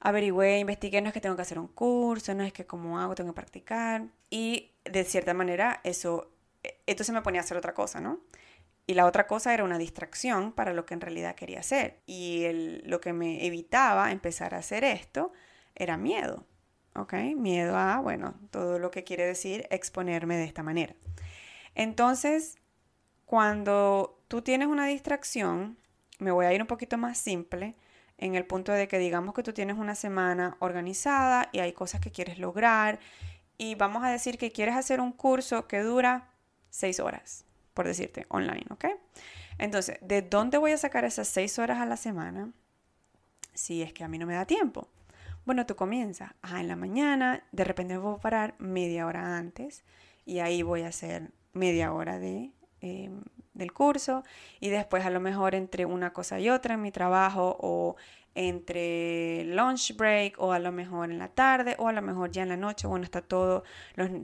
Averigüé, 0.00 0.58
investigué, 0.58 1.00
no 1.02 1.08
es 1.08 1.14
que 1.14 1.20
tengo 1.20 1.36
que 1.36 1.42
hacer 1.42 1.58
un 1.58 1.68
curso, 1.68 2.34
no 2.34 2.44
es 2.44 2.52
que 2.52 2.66
cómo 2.66 2.98
hago, 3.00 3.14
tengo 3.14 3.32
que 3.32 3.36
practicar. 3.36 4.06
Y 4.30 4.70
de 4.84 5.04
cierta 5.04 5.34
manera 5.34 5.80
eso, 5.84 6.30
entonces 6.86 7.14
me 7.14 7.22
ponía 7.22 7.40
a 7.40 7.44
hacer 7.44 7.56
otra 7.56 7.74
cosa, 7.74 8.00
¿no? 8.00 8.20
Y 8.86 8.94
la 8.94 9.04
otra 9.04 9.26
cosa 9.26 9.52
era 9.52 9.64
una 9.64 9.76
distracción 9.76 10.52
para 10.52 10.72
lo 10.72 10.86
que 10.86 10.94
en 10.94 11.02
realidad 11.02 11.34
quería 11.34 11.60
hacer. 11.60 12.00
Y 12.06 12.44
el, 12.44 12.82
lo 12.86 13.02
que 13.02 13.12
me 13.12 13.44
evitaba 13.46 14.10
empezar 14.12 14.54
a 14.54 14.58
hacer 14.58 14.82
esto 14.82 15.30
era 15.74 15.98
miedo. 15.98 16.46
¿Ok? 16.94 17.12
Miedo 17.36 17.76
a, 17.76 18.00
bueno, 18.00 18.34
todo 18.50 18.78
lo 18.78 18.90
que 18.90 19.04
quiere 19.04 19.26
decir 19.26 19.66
exponerme 19.70 20.38
de 20.38 20.44
esta 20.44 20.62
manera. 20.62 20.94
Entonces, 21.74 22.56
cuando 23.26 24.17
tú 24.28 24.42
tienes 24.42 24.68
una 24.68 24.86
distracción, 24.86 25.76
me 26.18 26.30
voy 26.30 26.46
a 26.46 26.52
ir 26.52 26.60
un 26.60 26.66
poquito 26.66 26.98
más 26.98 27.18
simple 27.18 27.74
en 28.18 28.34
el 28.34 28.44
punto 28.44 28.72
de 28.72 28.88
que 28.88 28.98
digamos 28.98 29.34
que 29.34 29.42
tú 29.42 29.52
tienes 29.52 29.76
una 29.76 29.94
semana 29.94 30.56
organizada 30.60 31.48
y 31.52 31.60
hay 31.60 31.72
cosas 31.72 32.00
que 32.00 32.10
quieres 32.10 32.38
lograr 32.38 32.98
y 33.56 33.74
vamos 33.74 34.04
a 34.04 34.10
decir 34.10 34.38
que 34.38 34.52
quieres 34.52 34.76
hacer 34.76 35.00
un 35.00 35.12
curso 35.12 35.66
que 35.66 35.80
dura 35.80 36.30
seis 36.70 37.00
horas 37.00 37.44
por 37.78 37.86
decirte, 37.86 38.26
online, 38.30 38.66
¿ok? 38.70 38.86
Entonces, 39.56 39.98
¿de 40.00 40.20
dónde 40.20 40.58
voy 40.58 40.72
a 40.72 40.78
sacar 40.78 41.04
esas 41.04 41.28
seis 41.28 41.60
horas 41.60 41.78
a 41.78 41.86
la 41.86 41.96
semana 41.96 42.50
si 43.54 43.82
es 43.82 43.92
que 43.92 44.02
a 44.02 44.08
mí 44.08 44.18
no 44.18 44.26
me 44.26 44.34
da 44.34 44.46
tiempo? 44.46 44.88
Bueno, 45.46 45.64
tú 45.64 45.76
comienzas, 45.76 46.32
ah, 46.42 46.58
en 46.58 46.66
la 46.66 46.74
mañana, 46.74 47.44
de 47.52 47.62
repente 47.62 47.96
voy 47.96 48.16
a 48.16 48.20
parar 48.20 48.56
media 48.58 49.06
hora 49.06 49.36
antes 49.38 49.84
y 50.26 50.40
ahí 50.40 50.62
voy 50.62 50.82
a 50.82 50.88
hacer 50.88 51.30
media 51.52 51.92
hora 51.92 52.18
de, 52.18 52.50
em, 52.80 53.22
del 53.54 53.72
curso 53.72 54.22
y 54.60 54.68
después 54.68 55.04
a 55.04 55.10
lo 55.10 55.20
mejor 55.20 55.54
entre 55.54 55.84
una 55.84 56.12
cosa 56.12 56.38
y 56.38 56.48
otra 56.48 56.74
en 56.74 56.82
mi 56.82 56.92
trabajo 56.92 57.56
o 57.60 57.96
entre 58.34 59.44
lunch 59.46 59.96
break 59.96 60.38
o 60.38 60.52
a 60.52 60.60
lo 60.60 60.70
mejor 60.70 61.10
en 61.10 61.18
la 61.18 61.28
tarde 61.28 61.74
o 61.78 61.88
a 61.88 61.92
lo 61.92 62.02
mejor 62.02 62.30
ya 62.30 62.42
en 62.42 62.50
la 62.50 62.56
noche, 62.56 62.86
bueno, 62.86 63.04
está 63.04 63.20
todo, 63.20 63.64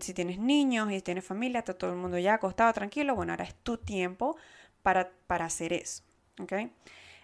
si 0.00 0.14
tienes 0.14 0.38
niños 0.38 0.92
y 0.92 1.00
tienes 1.00 1.24
familia, 1.24 1.58
está 1.58 1.74
todo 1.74 1.90
el 1.90 1.96
mundo 1.96 2.18
ya 2.18 2.34
acostado, 2.34 2.72
tranquilo, 2.72 3.16
bueno, 3.16 3.32
ahora 3.32 3.44
es 3.44 3.54
tu 3.56 3.76
tiempo 3.76 4.36
para, 4.82 5.10
para 5.26 5.46
hacer 5.46 5.72
eso, 5.72 6.04
¿ok? 6.38 6.52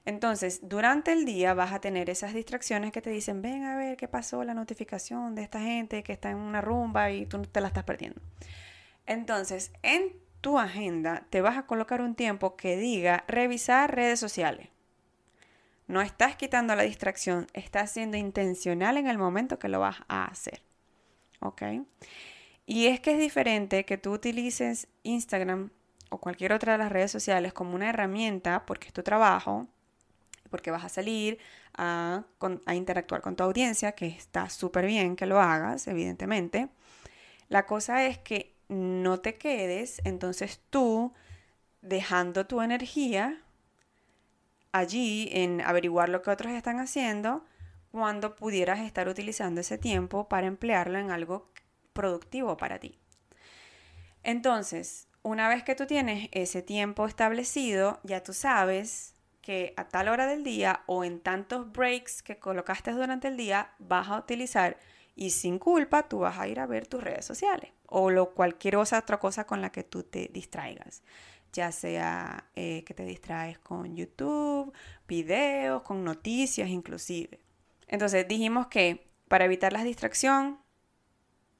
Entonces, 0.04 0.60
durante 0.62 1.12
el 1.12 1.24
día 1.24 1.54
vas 1.54 1.72
a 1.72 1.80
tener 1.80 2.10
esas 2.10 2.34
distracciones 2.34 2.90
que 2.90 3.02
te 3.02 3.10
dicen, 3.10 3.42
ven 3.42 3.64
a 3.64 3.76
ver 3.76 3.96
qué 3.96 4.08
pasó, 4.08 4.42
la 4.44 4.54
notificación 4.54 5.34
de 5.34 5.42
esta 5.42 5.60
gente 5.60 6.02
que 6.02 6.12
está 6.12 6.30
en 6.30 6.38
una 6.38 6.60
rumba 6.60 7.12
y 7.12 7.26
tú 7.26 7.42
te 7.42 7.60
la 7.60 7.68
estás 7.68 7.84
perdiendo. 7.84 8.20
Entonces, 9.06 9.72
en 9.82 10.12
tu 10.40 10.59
agenda 10.59 11.26
te 11.31 11.40
vas 11.40 11.57
a 11.57 11.66
colocar 11.66 12.00
un 12.00 12.14
tiempo 12.14 12.57
que 12.57 12.76
diga 12.76 13.24
revisar 13.29 13.94
redes 13.94 14.18
sociales. 14.18 14.68
No 15.87 16.00
estás 16.03 16.37
quitando 16.37 16.74
la 16.76 16.85
distracción, 16.85 17.48
estás 17.53 17.90
siendo 17.90 18.16
intencional 18.16 18.96
en 18.96 19.09
el 19.09 19.18
momento 19.18 19.59
que 19.59 19.68
lo 19.68 19.81
vas 19.81 19.96
a 20.09 20.26
hacer. 20.26 20.62
¿Ok? 21.40 21.62
Y 22.66 22.87
es 22.87 23.00
que 23.00 23.12
es 23.12 23.18
diferente 23.18 23.85
que 23.85 23.98
tú 23.98 24.12
utilices 24.12 24.87
Instagram 25.03 25.70
o 26.11 26.18
cualquier 26.18 26.53
otra 26.53 26.72
de 26.72 26.79
las 26.79 26.92
redes 26.92 27.11
sociales 27.11 27.53
como 27.53 27.74
una 27.74 27.88
herramienta 27.88 28.64
porque 28.66 28.88
es 28.88 28.92
tu 28.92 29.03
trabajo, 29.03 29.66
porque 30.50 30.70
vas 30.70 30.85
a 30.85 30.88
salir 30.88 31.38
a, 31.74 32.24
a 32.66 32.74
interactuar 32.74 33.20
con 33.20 33.37
tu 33.37 33.42
audiencia, 33.42 33.92
que 33.92 34.07
está 34.07 34.48
súper 34.48 34.87
bien 34.87 35.16
que 35.16 35.26
lo 35.26 35.40
hagas, 35.40 35.87
evidentemente. 35.88 36.68
La 37.48 37.66
cosa 37.66 38.07
es 38.07 38.18
que 38.18 38.55
no 38.70 39.20
te 39.20 39.37
quedes 39.37 40.00
entonces 40.04 40.61
tú 40.70 41.12
dejando 41.83 42.46
tu 42.46 42.62
energía 42.62 43.42
allí 44.72 45.28
en 45.33 45.61
averiguar 45.61 46.09
lo 46.09 46.22
que 46.22 46.30
otros 46.30 46.52
están 46.52 46.78
haciendo 46.78 47.44
cuando 47.90 48.37
pudieras 48.37 48.78
estar 48.78 49.09
utilizando 49.09 49.61
ese 49.61 49.76
tiempo 49.76 50.28
para 50.28 50.46
emplearlo 50.46 50.98
en 50.98 51.11
algo 51.11 51.50
productivo 51.92 52.56
para 52.56 52.78
ti. 52.78 52.96
Entonces, 54.22 55.09
una 55.22 55.48
vez 55.48 55.64
que 55.64 55.74
tú 55.74 55.87
tienes 55.87 56.28
ese 56.30 56.62
tiempo 56.62 57.06
establecido, 57.06 57.98
ya 58.04 58.22
tú 58.22 58.33
sabes 58.33 59.14
que 59.40 59.74
a 59.76 59.88
tal 59.88 60.09
hora 60.09 60.26
del 60.26 60.44
día 60.44 60.83
o 60.87 61.02
en 61.02 61.18
tantos 61.18 61.72
breaks 61.72 62.22
que 62.22 62.38
colocaste 62.38 62.92
durante 62.92 63.26
el 63.28 63.37
día 63.37 63.72
vas 63.80 64.09
a 64.09 64.18
utilizar 64.18 64.76
y 65.20 65.30
sin 65.30 65.59
culpa 65.59 66.09
tú 66.09 66.20
vas 66.20 66.38
a 66.38 66.48
ir 66.48 66.59
a 66.59 66.66
ver 66.66 66.87
tus 66.87 67.02
redes 67.04 67.26
sociales 67.26 67.70
o 67.87 68.11
lo, 68.11 68.33
cualquier 68.33 68.76
otra 68.76 69.18
cosa 69.18 69.46
con 69.46 69.61
la 69.61 69.70
que 69.70 69.85
tú 69.85 70.02
te 70.02 70.30
distraigas 70.33 71.02
ya 71.52 71.72
sea 71.72 72.48
eh, 72.54 72.85
que 72.85 72.94
te 72.94 73.04
distraes 73.04 73.59
con 73.59 73.96
YouTube, 73.96 74.72
videos, 75.09 75.83
con 75.83 76.04
noticias 76.04 76.68
inclusive. 76.68 77.40
Entonces 77.88 78.26
dijimos 78.28 78.68
que 78.68 79.06
para 79.28 79.44
evitar 79.44 79.72
la 79.72 79.85
distracción, 79.85 80.59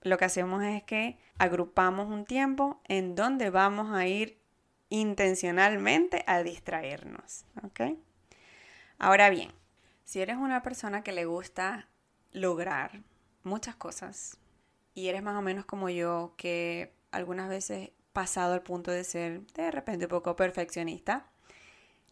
lo 0.03 0.17
que 0.17 0.25
hacemos 0.25 0.63
es 0.63 0.83
que 0.85 1.19
agrupamos 1.39 2.09
un 2.09 2.25
tiempo 2.25 2.81
en 2.89 3.15
donde 3.15 3.51
vamos 3.51 3.93
a 3.93 4.07
ir 4.07 4.41
intencionalmente 4.89 6.25
a 6.27 6.43
distraernos. 6.43 7.45
Ahora 8.99 9.29
bien, 9.29 9.51
si 10.05 10.21
eres 10.21 10.37
una 10.37 10.63
persona 10.63 11.03
que 11.03 11.13
le 11.13 11.25
gusta 11.25 11.89
lograr 12.33 13.03
muchas 13.43 13.77
cosas 13.77 14.37
y 14.95 15.09
eres 15.09 15.23
más 15.23 15.37
o 15.37 15.43
menos 15.43 15.65
como 15.65 15.89
yo, 15.89 16.35
que 16.37 16.93
algunas 17.11 17.49
veces 17.49 17.91
pasado 18.13 18.55
al 18.55 18.63
punto 18.63 18.91
de 18.91 19.05
ser 19.05 19.47
de 19.55 19.71
repente 19.71 20.07
un 20.07 20.11
poco 20.11 20.37
perfeccionista, 20.37 21.27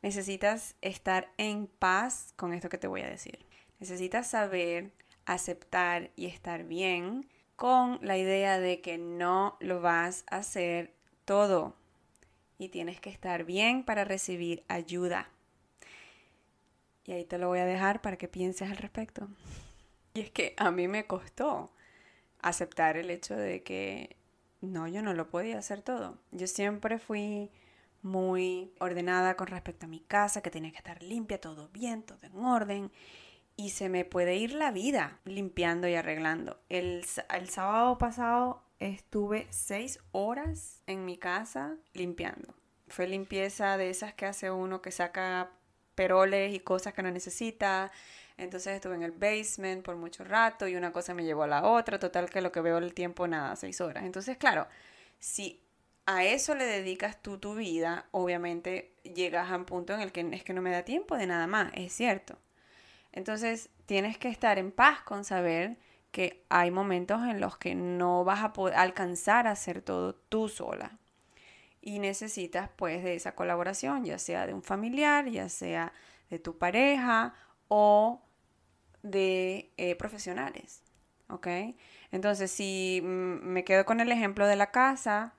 necesitas 0.03 0.77
estar 0.81 1.33
en 1.37 1.67
paz 1.67 2.33
con 2.37 2.53
esto 2.53 2.69
que 2.69 2.79
te 2.79 2.87
voy 2.87 3.03
a 3.03 3.11
decir. 3.11 3.47
Necesitas 3.81 4.29
saber, 4.29 4.93
aceptar 5.27 6.11
y 6.17 6.27
estar 6.27 6.65
bien 6.65 7.29
con 7.57 7.99
la 8.03 8.17
idea 8.17 8.61
de 8.61 8.81
que 8.81 8.99
no 8.99 9.57
lo 9.61 9.81
vas 9.81 10.25
a 10.31 10.37
hacer 10.37 10.95
todo 11.25 11.75
y 12.59 12.69
tienes 12.69 13.01
que 13.01 13.11
estar 13.11 13.45
bien 13.45 13.85
para 13.85 14.05
recibir 14.05 14.65
ayuda. 14.69 15.29
Y 17.05 17.13
ahí 17.13 17.25
te 17.25 17.39
lo 17.39 17.49
voy 17.49 17.59
a 17.59 17.65
dejar 17.65 18.01
para 18.01 18.17
que 18.17 18.29
pienses 18.29 18.71
al 18.71 18.77
respecto. 18.77 19.29
Y 20.19 20.23
es 20.23 20.31
que 20.33 20.55
a 20.57 20.73
mí 20.73 20.89
me 20.89 21.07
costó 21.07 21.71
aceptar 22.41 22.97
el 22.97 23.09
hecho 23.09 23.37
de 23.37 23.63
que 23.63 24.17
no, 24.61 24.89
yo 24.89 25.01
no 25.01 25.15
lo 25.15 25.31
podía 25.31 25.59
hacer 25.59 25.81
todo. 25.81 26.19
Yo 26.33 26.49
siempre 26.49 26.99
fui 26.99 27.53
muy 28.03 28.73
ordenada 28.81 29.37
con 29.37 29.47
respecto 29.47 29.87
a 29.87 29.89
mi 29.89 30.01
casa, 30.01 30.43
que 30.43 30.51
tenía 30.51 30.73
que 30.73 30.79
estar 30.79 31.05
limpia, 31.05 31.41
todo 31.41 31.69
bien, 31.69 32.03
todo 32.03 32.19
en 32.25 32.37
orden. 32.37 32.91
Y 33.55 33.71
se 33.71 33.89
me 33.89 34.05
puede 34.05 34.35
ir 34.35 34.55
la 34.55 34.73
vida 34.73 35.21
limpiando 35.25 35.87
y 35.87 35.95
arreglando. 35.95 36.59
El, 36.69 37.07
el 37.33 37.49
sábado 37.49 37.97
pasado 37.99 38.65
estuve 38.81 39.47
seis 39.51 40.01
horas 40.11 40.83
en 40.89 41.05
mi 41.05 41.17
casa 41.17 41.77
limpiando. 41.93 42.57
Fue 42.89 43.07
limpieza 43.07 43.77
de 43.77 43.91
esas 43.91 44.15
que 44.15 44.27
hace 44.27 44.51
uno 44.51 44.83
que 44.83 44.91
saca 44.91 45.53
peroles 45.95 46.53
y 46.53 46.59
cosas 46.59 46.93
que 46.93 47.05
no 47.05 47.13
necesita, 47.13 47.93
entonces 48.39 48.75
estuve 48.75 48.95
en 48.95 49.03
el 49.03 49.11
basement 49.11 49.85
por 49.85 49.97
mucho 49.97 50.25
rato 50.25 50.69
y 50.69 50.77
una 50.77 50.93
cosa 50.93 51.13
me 51.13 51.25
llevó 51.25 51.43
a 51.43 51.49
la 51.49 51.65
otra, 51.65 51.99
total 51.99 52.31
que 52.31 52.41
lo 52.41 52.53
que 52.53 52.61
veo 52.61 52.79
el 52.79 52.95
tiempo 52.95 53.27
nada, 53.27 53.57
seis 53.57 53.81
horas. 53.81 54.05
Entonces, 54.05 54.37
claro, 54.39 54.69
si 55.19 55.61
a 56.07 56.25
eso 56.25 56.55
le 56.55 56.65
dedicas 56.65 57.21
tú 57.21 57.39
tu 57.39 57.55
vida, 57.57 58.07
obviamente 58.13 58.95
llegas 59.03 59.51
a 59.51 59.57
un 59.57 59.65
punto 59.65 59.93
en 59.93 60.01
el 60.01 60.13
que 60.13 60.21
es 60.33 60.45
que 60.45 60.55
no 60.55 60.63
me 60.63 60.71
da 60.71 60.85
tiempo 60.85 61.17
de 61.17 61.27
nada 61.27 61.47
más, 61.49 61.73
es 61.75 61.93
cierto. 61.93 62.39
Entonces, 63.13 63.71
tienes 63.87 64.17
que 64.19 64.29
estar 64.29 64.59
en 64.59 64.71
paz 64.71 65.01
con 65.03 65.25
saber 65.25 65.77
que 66.13 66.45
hay 66.49 66.71
momentos 66.71 67.23
en 67.25 67.41
los 67.41 67.59
que 67.59 67.75
no 67.75 68.25
vas 68.25 68.45
a 68.45 68.53
poder 68.53 68.77
alcanzar 68.77 69.47
a 69.47 69.53
hacer 69.53 69.83
todo 69.83 70.15
tú 70.15 70.49
sola. 70.49 70.99
Y 71.81 71.99
necesitas 71.99 72.71
pues 72.77 73.03
de 73.03 73.15
esa 73.15 73.35
colaboración, 73.35 74.05
ya 74.05 74.19
sea 74.19 74.47
de 74.47 74.55
un 74.55 74.63
familiar, 74.63 75.29
ya 75.29 75.49
sea 75.49 75.93
de 76.31 76.39
tu 76.39 76.57
pareja 76.59 77.35
o 77.69 78.23
de 79.03 79.71
eh, 79.77 79.95
profesionales, 79.97 80.83
¿ok? 81.29 81.47
Entonces, 82.11 82.51
si 82.51 83.01
me 83.03 83.65
quedo 83.65 83.85
con 83.85 84.01
el 84.01 84.11
ejemplo 84.13 84.47
de 84.47 84.57
la 84.57 84.71
casa, 84.71 85.35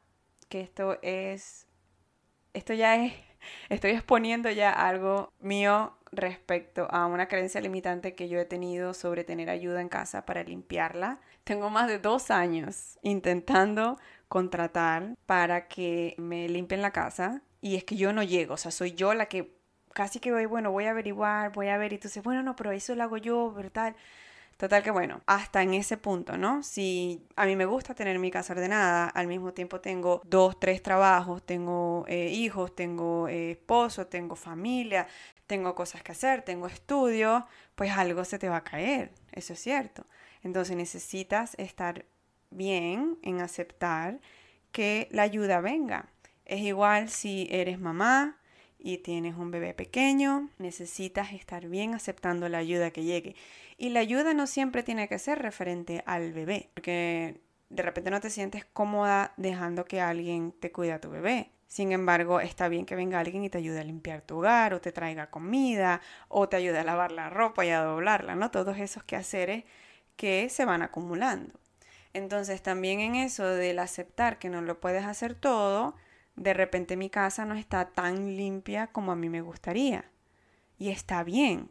que 0.50 0.62
esto 0.62 1.00
es, 1.02 1.68
esto 2.54 2.74
ya 2.74 2.96
es, 2.96 3.14
estoy 3.70 3.92
exponiendo 3.92 4.50
ya 4.50 4.72
algo 4.72 5.32
mío 5.40 5.96
respecto 6.12 6.88
a 6.90 7.06
una 7.06 7.28
creencia 7.28 7.62
limitante 7.62 8.16
que 8.16 8.30
yo 8.30 8.40
he 8.40 8.46
tenido 8.46 8.94
sobre 8.94 9.24
tener 9.24 9.50
ayuda 9.50 9.82
en 9.82 9.90
casa 9.90 10.26
para 10.26 10.44
limpiarla. 10.44 11.20
Tengo 11.44 11.70
más 11.70 11.88
de 11.88 12.00
dos 12.00 12.32
años 12.32 12.98
intentando 13.04 13.98
contratar 14.28 15.16
para 15.26 15.68
que 15.68 16.16
me 16.18 16.50
limpien 16.50 16.82
la 16.82 16.92
casa 16.92 17.42
y 17.62 17.76
es 17.76 17.84
que 17.84 17.96
yo 17.96 18.14
no 18.14 18.24
llego, 18.24 18.54
o 18.56 18.58
sea, 18.58 18.72
soy 18.72 18.94
yo 18.94 19.14
la 19.14 19.28
que 19.28 19.59
casi 20.00 20.22
que 20.22 20.32
voy, 20.32 20.46
bueno, 20.46 20.72
voy 20.72 20.86
a 20.86 20.92
averiguar, 20.92 21.52
voy 21.52 21.68
a 21.68 21.78
ver, 21.78 21.92
y 21.92 21.98
tú 21.98 22.08
dices, 22.08 22.24
bueno, 22.24 22.42
no, 22.42 22.56
pero 22.56 22.72
eso 22.72 22.96
lo 22.96 23.04
hago 23.04 23.18
yo, 23.18 23.52
¿verdad? 23.52 23.98
Total 24.56 24.82
que 24.82 24.92
bueno, 24.92 25.22
hasta 25.26 25.62
en 25.62 25.74
ese 25.74 25.98
punto, 25.98 26.38
¿no? 26.38 26.64
Si 26.64 27.28
a 27.36 27.46
mí 27.46 27.58
me 27.58 27.66
gusta 27.66 27.94
tener 27.94 28.18
mi 28.18 28.32
casa 28.32 28.54
ordenada, 28.54 29.10
al 29.10 29.28
mismo 29.28 29.52
tiempo 29.52 29.82
tengo 29.82 30.22
dos, 30.24 30.58
tres 30.58 30.82
trabajos, 30.82 31.46
tengo 31.46 32.06
eh, 32.08 32.30
hijos, 32.32 32.74
tengo 32.78 33.28
eh, 33.28 33.52
esposo, 33.52 34.08
tengo 34.08 34.38
familia, 34.38 35.06
tengo 35.48 35.76
cosas 35.76 36.02
que 36.02 36.14
hacer, 36.14 36.44
tengo 36.44 36.68
estudio, 36.68 37.46
pues 37.76 37.92
algo 37.92 38.24
se 38.24 38.40
te 38.40 38.48
va 38.48 38.58
a 38.58 38.64
caer, 38.64 39.12
eso 39.34 39.52
es 39.52 39.60
cierto. 39.60 40.06
Entonces 40.44 40.78
necesitas 40.78 41.56
estar 41.58 42.06
bien 42.52 43.18
en 43.22 43.42
aceptar 43.42 44.22
que 44.72 45.10
la 45.12 45.24
ayuda 45.24 45.60
venga. 45.60 46.08
Es 46.46 46.62
igual 46.62 47.10
si 47.10 47.50
eres 47.52 47.80
mamá, 47.80 48.39
y 48.80 49.00
tienes 49.00 49.36
un 49.36 49.52
bebé 49.52 49.74
pequeño, 49.74 50.50
necesitas 50.58 51.34
estar 51.34 51.68
bien 51.68 51.94
aceptando 51.94 52.48
la 52.50 52.60
ayuda 52.60 52.92
que 52.92 53.04
llegue. 53.04 53.36
Y 53.78 53.90
la 53.90 54.00
ayuda 54.00 54.34
no 54.34 54.48
siempre 54.48 54.84
tiene 54.84 55.08
que 55.08 55.20
ser 55.20 55.40
referente 55.40 56.04
al 56.06 56.32
bebé, 56.32 56.70
porque 56.74 57.42
de 57.70 57.84
repente 57.84 58.10
no 58.10 58.22
te 58.22 58.30
sientes 58.30 58.66
cómoda 58.66 59.34
dejando 59.38 59.86
que 59.86 60.02
alguien 60.02 60.54
te 60.54 60.72
cuide 60.72 60.94
a 60.94 61.02
tu 61.02 61.10
bebé. 61.10 61.52
Sin 61.68 61.92
embargo, 61.92 62.40
está 62.40 62.68
bien 62.68 62.86
que 62.86 62.96
venga 62.96 63.20
alguien 63.20 63.44
y 63.44 63.50
te 63.50 63.60
ayude 63.60 63.80
a 63.80 63.84
limpiar 63.84 64.22
tu 64.22 64.38
hogar, 64.38 64.74
o 64.74 64.82
te 64.82 64.92
traiga 64.92 65.30
comida, 65.30 66.02
o 66.28 66.50
te 66.50 66.58
ayude 66.58 66.80
a 66.80 66.84
lavar 66.84 67.12
la 67.12 67.30
ropa 67.30 67.66
y 67.66 67.70
a 67.70 67.84
doblarla, 67.84 68.36
¿no? 68.36 68.50
Todos 68.50 68.78
esos 68.80 69.04
quehaceres 69.04 69.66
que 70.16 70.50
se 70.50 70.66
van 70.66 70.82
acumulando. 70.82 71.60
Entonces, 72.14 72.64
también 72.64 73.02
en 73.02 73.16
eso 73.16 73.46
del 73.46 73.80
aceptar 73.80 74.40
que 74.40 74.50
no 74.50 74.62
lo 74.62 74.80
puedes 74.80 75.06
hacer 75.06 75.36
todo, 75.36 75.96
de 76.36 76.54
repente 76.54 76.98
mi 76.98 77.10
casa 77.10 77.46
no 77.46 77.56
está 77.56 77.90
tan 77.90 78.36
limpia 78.38 78.88
como 78.88 79.12
a 79.12 79.16
mí 79.16 79.30
me 79.30 79.42
gustaría. 79.42 80.06
Y 80.78 80.90
está 80.90 81.24
bien, 81.24 81.70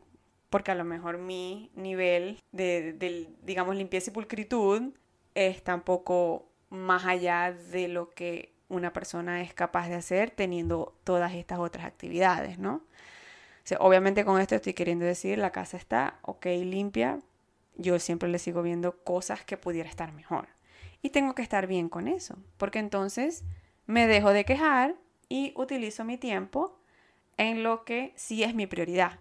porque 0.50 0.70
a 0.70 0.74
lo 0.74 0.84
mejor 0.84 1.18
mi 1.18 1.70
nivel 1.74 2.42
de, 2.52 3.28
digamos, 3.42 3.76
limpieza 3.76 4.10
y 4.10 4.14
pulcritud 4.14 4.92
es 5.34 5.62
tampoco 5.62 6.48
más 6.70 7.06
allá 7.06 7.52
de 7.52 7.88
lo 7.88 8.10
que 8.10 8.52
una 8.68 8.92
persona 8.92 9.40
es 9.42 9.54
capaz 9.54 9.88
de 9.88 9.94
hacer 9.94 10.30
teniendo 10.30 10.94
todas 11.04 11.34
estas 11.34 11.58
otras 11.58 11.86
actividades, 11.86 12.58
¿no? 12.58 12.82
obviamente 13.80 14.24
con 14.24 14.40
esto 14.40 14.54
estoy 14.54 14.72
queriendo 14.72 15.04
decir, 15.04 15.36
la 15.36 15.52
casa 15.52 15.76
está 15.76 16.18
ok, 16.22 16.46
limpia, 16.46 17.18
yo 17.76 17.98
siempre 17.98 18.30
le 18.30 18.38
sigo 18.38 18.62
viendo 18.62 18.96
cosas 19.04 19.44
que 19.44 19.58
pudiera 19.58 19.90
estar 19.90 20.12
mejor. 20.12 20.48
Y 21.02 21.10
tengo 21.10 21.34
que 21.34 21.42
estar 21.42 21.66
bien 21.66 21.90
con 21.90 22.08
eso, 22.08 22.36
porque 22.56 22.78
entonces 22.78 23.44
me 23.88 24.06
dejo 24.06 24.32
de 24.32 24.44
quejar 24.44 24.94
y 25.30 25.52
utilizo 25.56 26.04
mi 26.04 26.18
tiempo 26.18 26.78
en 27.38 27.62
lo 27.62 27.84
que 27.84 28.12
sí 28.16 28.44
es 28.44 28.54
mi 28.54 28.66
prioridad. 28.66 29.18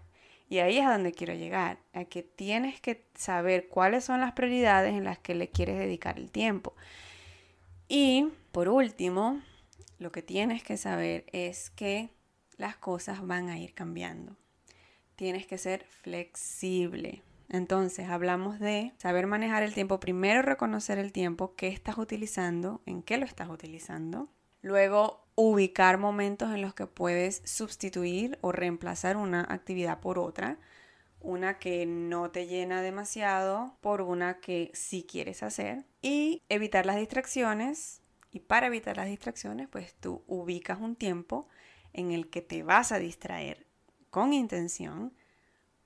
Y 0.50 0.58
ahí 0.58 0.76
es 0.76 0.86
a 0.86 0.92
donde 0.92 1.12
quiero 1.12 1.32
llegar, 1.32 1.78
a 1.94 2.04
que 2.04 2.22
tienes 2.22 2.78
que 2.80 3.06
saber 3.14 3.68
cuáles 3.68 4.04
son 4.04 4.20
las 4.20 4.32
prioridades 4.32 4.92
en 4.92 5.04
las 5.04 5.18
que 5.18 5.34
le 5.34 5.48
quieres 5.48 5.78
dedicar 5.78 6.18
el 6.18 6.30
tiempo. 6.30 6.74
Y 7.88 8.28
por 8.52 8.68
último, 8.68 9.40
lo 9.98 10.12
que 10.12 10.20
tienes 10.20 10.62
que 10.62 10.76
saber 10.76 11.24
es 11.32 11.70
que 11.70 12.10
las 12.58 12.76
cosas 12.76 13.26
van 13.26 13.48
a 13.48 13.58
ir 13.58 13.72
cambiando. 13.72 14.36
Tienes 15.16 15.46
que 15.46 15.56
ser 15.56 15.86
flexible. 15.86 17.22
Entonces, 17.48 18.10
hablamos 18.10 18.60
de 18.60 18.92
saber 18.98 19.26
manejar 19.26 19.62
el 19.62 19.72
tiempo. 19.72 19.98
Primero, 19.98 20.42
reconocer 20.42 20.98
el 20.98 21.12
tiempo 21.12 21.54
que 21.56 21.68
estás 21.68 21.96
utilizando, 21.96 22.82
en 22.84 23.02
qué 23.02 23.16
lo 23.16 23.24
estás 23.24 23.48
utilizando. 23.48 24.28
Luego, 24.68 25.24
ubicar 25.34 25.96
momentos 25.96 26.50
en 26.54 26.60
los 26.60 26.74
que 26.74 26.86
puedes 26.86 27.40
sustituir 27.46 28.38
o 28.42 28.52
reemplazar 28.52 29.16
una 29.16 29.40
actividad 29.48 29.98
por 30.00 30.18
otra. 30.18 30.58
Una 31.20 31.58
que 31.58 31.86
no 31.86 32.30
te 32.30 32.46
llena 32.46 32.82
demasiado 32.82 33.78
por 33.80 34.02
una 34.02 34.40
que 34.40 34.70
sí 34.74 35.06
quieres 35.10 35.42
hacer. 35.42 35.86
Y 36.02 36.42
evitar 36.50 36.84
las 36.84 36.96
distracciones. 36.96 38.02
Y 38.30 38.40
para 38.40 38.66
evitar 38.66 38.98
las 38.98 39.06
distracciones, 39.06 39.68
pues 39.68 39.94
tú 39.94 40.22
ubicas 40.26 40.78
un 40.82 40.96
tiempo 40.96 41.48
en 41.94 42.10
el 42.10 42.28
que 42.28 42.42
te 42.42 42.62
vas 42.62 42.92
a 42.92 42.98
distraer 42.98 43.66
con 44.10 44.34
intención 44.34 45.14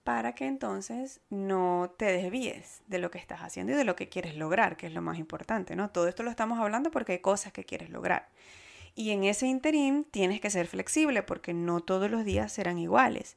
para 0.02 0.34
que 0.34 0.46
entonces 0.46 1.20
no 1.30 1.94
te 1.96 2.06
desvíes 2.06 2.82
de 2.88 2.98
lo 2.98 3.12
que 3.12 3.18
estás 3.18 3.42
haciendo 3.42 3.74
y 3.74 3.76
de 3.76 3.84
lo 3.84 3.94
que 3.94 4.08
quieres 4.08 4.34
lograr, 4.34 4.76
que 4.76 4.88
es 4.88 4.92
lo 4.92 5.02
más 5.02 5.18
importante, 5.20 5.76
¿no? 5.76 5.90
Todo 5.90 6.08
esto 6.08 6.24
lo 6.24 6.30
estamos 6.30 6.58
hablando 6.58 6.90
porque 6.90 7.12
hay 7.12 7.18
cosas 7.20 7.52
que 7.52 7.62
quieres 7.62 7.88
lograr. 7.88 8.28
Y 8.94 9.10
en 9.10 9.24
ese 9.24 9.46
interim 9.46 10.04
tienes 10.04 10.40
que 10.40 10.50
ser 10.50 10.66
flexible 10.66 11.22
porque 11.22 11.54
no 11.54 11.80
todos 11.80 12.10
los 12.10 12.24
días 12.24 12.52
serán 12.52 12.78
iguales, 12.78 13.36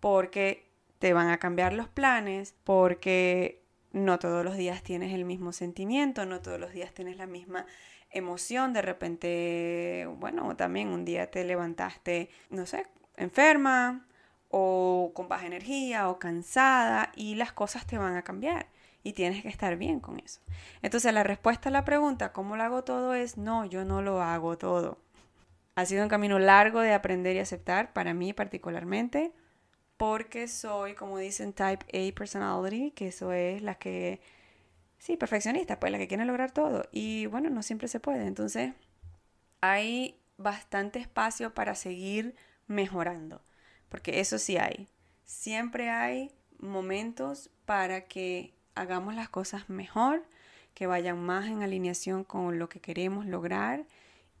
porque 0.00 0.68
te 0.98 1.12
van 1.12 1.28
a 1.28 1.38
cambiar 1.38 1.72
los 1.72 1.88
planes, 1.88 2.54
porque 2.64 3.62
no 3.92 4.18
todos 4.18 4.44
los 4.44 4.56
días 4.56 4.82
tienes 4.82 5.14
el 5.14 5.24
mismo 5.24 5.52
sentimiento, 5.52 6.26
no 6.26 6.40
todos 6.40 6.58
los 6.58 6.72
días 6.72 6.92
tienes 6.92 7.16
la 7.16 7.26
misma 7.26 7.66
emoción, 8.10 8.72
de 8.72 8.82
repente, 8.82 10.08
bueno, 10.16 10.56
también 10.56 10.88
un 10.88 11.04
día 11.04 11.30
te 11.30 11.44
levantaste, 11.44 12.30
no 12.50 12.66
sé, 12.66 12.86
enferma 13.16 14.06
o 14.48 15.12
con 15.14 15.28
baja 15.28 15.46
energía 15.46 16.08
o 16.08 16.18
cansada 16.18 17.12
y 17.14 17.34
las 17.34 17.52
cosas 17.52 17.86
te 17.86 17.98
van 17.98 18.16
a 18.16 18.24
cambiar 18.24 18.66
y 19.08 19.14
tienes 19.14 19.42
que 19.42 19.48
estar 19.48 19.76
bien 19.76 20.00
con 20.00 20.20
eso. 20.20 20.40
Entonces 20.82 21.14
la 21.14 21.22
respuesta 21.22 21.70
a 21.70 21.72
la 21.72 21.84
pregunta, 21.84 22.30
¿cómo 22.32 22.56
lo 22.56 22.62
hago 22.62 22.84
todo? 22.84 23.14
es 23.14 23.38
no, 23.38 23.64
yo 23.64 23.86
no 23.86 24.02
lo 24.02 24.20
hago 24.20 24.58
todo. 24.58 24.98
Ha 25.76 25.86
sido 25.86 26.02
un 26.02 26.10
camino 26.10 26.38
largo 26.38 26.80
de 26.80 26.92
aprender 26.92 27.34
y 27.34 27.38
aceptar, 27.38 27.94
para 27.94 28.12
mí 28.12 28.34
particularmente, 28.34 29.32
porque 29.96 30.46
soy, 30.46 30.94
como 30.94 31.16
dicen, 31.16 31.54
type 31.54 31.86
A 31.86 32.14
personality, 32.14 32.90
que 32.90 33.08
eso 33.08 33.32
es 33.32 33.62
la 33.62 33.76
que, 33.76 34.20
sí, 34.98 35.16
perfeccionista, 35.16 35.80
pues 35.80 35.90
la 35.90 35.98
que 35.98 36.06
quiere 36.06 36.26
lograr 36.26 36.50
todo. 36.50 36.84
Y 36.92 37.26
bueno, 37.26 37.48
no 37.48 37.62
siempre 37.62 37.88
se 37.88 38.00
puede. 38.00 38.26
Entonces, 38.26 38.74
hay 39.62 40.20
bastante 40.36 40.98
espacio 40.98 41.54
para 41.54 41.74
seguir 41.74 42.34
mejorando, 42.66 43.40
porque 43.88 44.20
eso 44.20 44.38
sí 44.38 44.58
hay. 44.58 44.86
Siempre 45.24 45.88
hay 45.88 46.30
momentos 46.58 47.50
para 47.64 48.02
que 48.02 48.57
hagamos 48.78 49.14
las 49.14 49.28
cosas 49.28 49.68
mejor, 49.68 50.24
que 50.74 50.86
vayan 50.86 51.20
más 51.24 51.46
en 51.46 51.62
alineación 51.62 52.24
con 52.24 52.58
lo 52.58 52.68
que 52.68 52.80
queremos 52.80 53.26
lograr 53.26 53.84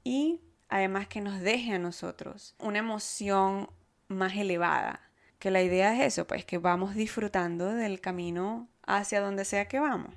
y 0.04 0.40
además 0.68 1.08
que 1.08 1.20
nos 1.20 1.40
deje 1.40 1.72
a 1.72 1.78
nosotros 1.78 2.54
una 2.58 2.78
emoción 2.78 3.68
más 4.06 4.36
elevada. 4.36 5.00
Que 5.38 5.50
la 5.50 5.62
idea 5.62 5.94
es 5.94 6.14
eso, 6.14 6.26
pues 6.26 6.44
que 6.44 6.58
vamos 6.58 6.94
disfrutando 6.94 7.66
del 7.66 8.00
camino 8.00 8.68
hacia 8.86 9.20
donde 9.20 9.44
sea 9.44 9.68
que 9.68 9.78
vamos. 9.78 10.14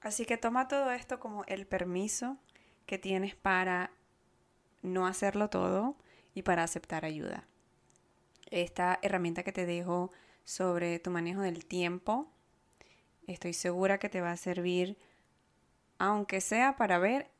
Así 0.00 0.24
que 0.24 0.36
toma 0.36 0.68
todo 0.68 0.90
esto 0.90 1.20
como 1.20 1.44
el 1.46 1.66
permiso 1.66 2.36
que 2.86 2.98
tienes 2.98 3.34
para 3.34 3.90
no 4.82 5.06
hacerlo 5.06 5.48
todo 5.48 5.96
y 6.34 6.42
para 6.42 6.64
aceptar 6.64 7.04
ayuda. 7.04 7.46
Esta 8.50 8.98
herramienta 9.02 9.42
que 9.42 9.52
te 9.52 9.64
dejo 9.64 10.10
sobre 10.44 10.98
tu 10.98 11.10
manejo 11.10 11.40
del 11.40 11.64
tiempo 11.64 12.30
Estoy 13.32 13.54
segura 13.54 13.98
que 13.98 14.08
te 14.08 14.20
va 14.20 14.32
a 14.32 14.36
servir, 14.36 14.98
aunque 15.98 16.40
sea 16.40 16.76
para 16.76 16.98
ver 16.98 17.30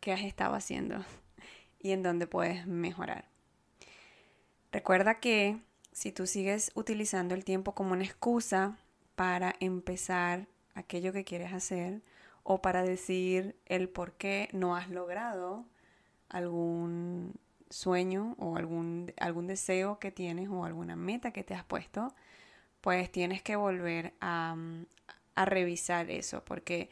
qué 0.00 0.12
has 0.12 0.22
estado 0.22 0.54
haciendo 0.54 1.04
y 1.78 1.92
en 1.92 2.02
dónde 2.02 2.26
puedes 2.26 2.66
mejorar. 2.66 3.28
Recuerda 4.72 5.20
que 5.20 5.58
si 5.92 6.12
tú 6.12 6.26
sigues 6.26 6.72
utilizando 6.74 7.34
el 7.34 7.44
tiempo 7.44 7.74
como 7.74 7.92
una 7.92 8.04
excusa 8.04 8.78
para 9.14 9.54
empezar 9.60 10.48
aquello 10.74 11.12
que 11.12 11.24
quieres 11.24 11.52
hacer 11.52 12.02
o 12.42 12.60
para 12.60 12.82
decir 12.82 13.56
el 13.64 13.88
por 13.88 14.12
qué 14.12 14.48
no 14.52 14.76
has 14.76 14.90
logrado 14.90 15.64
algún 16.28 17.34
sueño 17.70 18.34
o 18.38 18.56
algún, 18.56 19.12
algún 19.18 19.46
deseo 19.46 19.98
que 19.98 20.10
tienes 20.10 20.48
o 20.48 20.64
alguna 20.64 20.96
meta 20.96 21.30
que 21.30 21.44
te 21.44 21.54
has 21.54 21.64
puesto, 21.64 22.14
pues 22.86 23.10
tienes 23.10 23.42
que 23.42 23.56
volver 23.56 24.12
mm, 24.20 24.82
a, 25.34 25.44
revisar 25.44 26.08
eso, 26.08 26.44
porque 26.44 26.88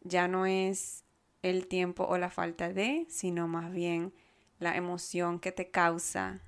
ya 0.00 0.26
no 0.26 0.44
es 0.44 1.04
el 1.42 1.68
tiempo 1.68 2.02
o 2.02 2.18
la 2.18 2.30
falta 2.30 2.72
de, 2.72 3.06
sino 3.08 3.46
más 3.46 3.70
bien 3.70 4.12
la 4.58 4.74
emoción 4.74 5.38
que 5.38 5.52
te 5.52 5.70
causa 5.70 6.40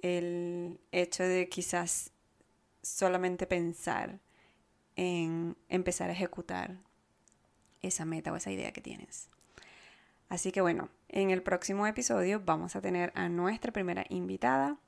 el 0.00 0.80
hecho 0.90 1.22
de 1.22 1.48
quizás 1.48 2.10
solamente 2.82 3.46
pensar 3.46 4.18
en 4.96 5.56
empezar 5.68 6.10
a 6.10 6.14
ejecutar 6.14 6.76
esa 7.80 8.04
meta 8.04 8.32
o 8.32 8.36
esa 8.36 8.50
idea 8.50 8.72
que 8.72 8.80
tienes. 8.80 9.28
Así 10.28 10.50
que 10.50 10.62
bueno, 10.62 10.88
en 11.08 11.30
el 11.30 11.44
próximo 11.44 11.86
episodio 11.86 12.42
vamos 12.44 12.74
a 12.74 12.80
tener 12.80 13.12
a 13.14 13.28
nuestra 13.28 13.70
primera 13.70 14.04
invitada. 14.08 14.78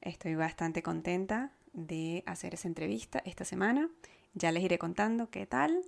Estoy 0.00 0.34
bastante 0.34 0.82
contenta 0.82 1.52
de 1.74 2.22
hacer 2.26 2.54
esa 2.54 2.68
entrevista 2.68 3.20
esta 3.26 3.44
semana. 3.44 3.90
Ya 4.32 4.50
les 4.52 4.62
iré 4.62 4.78
contando 4.78 5.28
qué 5.30 5.44
tal. 5.44 5.84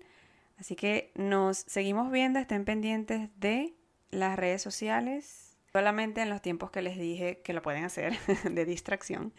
Así 0.59 0.77
que 0.77 1.13
nos 1.15 1.59
seguimos 1.59 2.11
viendo, 2.11 2.39
estén 2.39 2.65
pendientes 2.65 3.31
de 3.39 3.75
las 4.11 4.37
redes 4.37 4.63
sociales, 4.63 5.57
solamente 5.73 6.23
en 6.23 6.31
los 6.31 6.43
tiempos 6.43 6.71
que 6.71 6.83
les 6.83 6.99
dije 6.99 7.41
que 7.43 7.53
lo 7.53 7.63
pueden 7.63 7.85
hacer 7.85 8.17
de 8.51 8.65
distracción. 8.65 9.33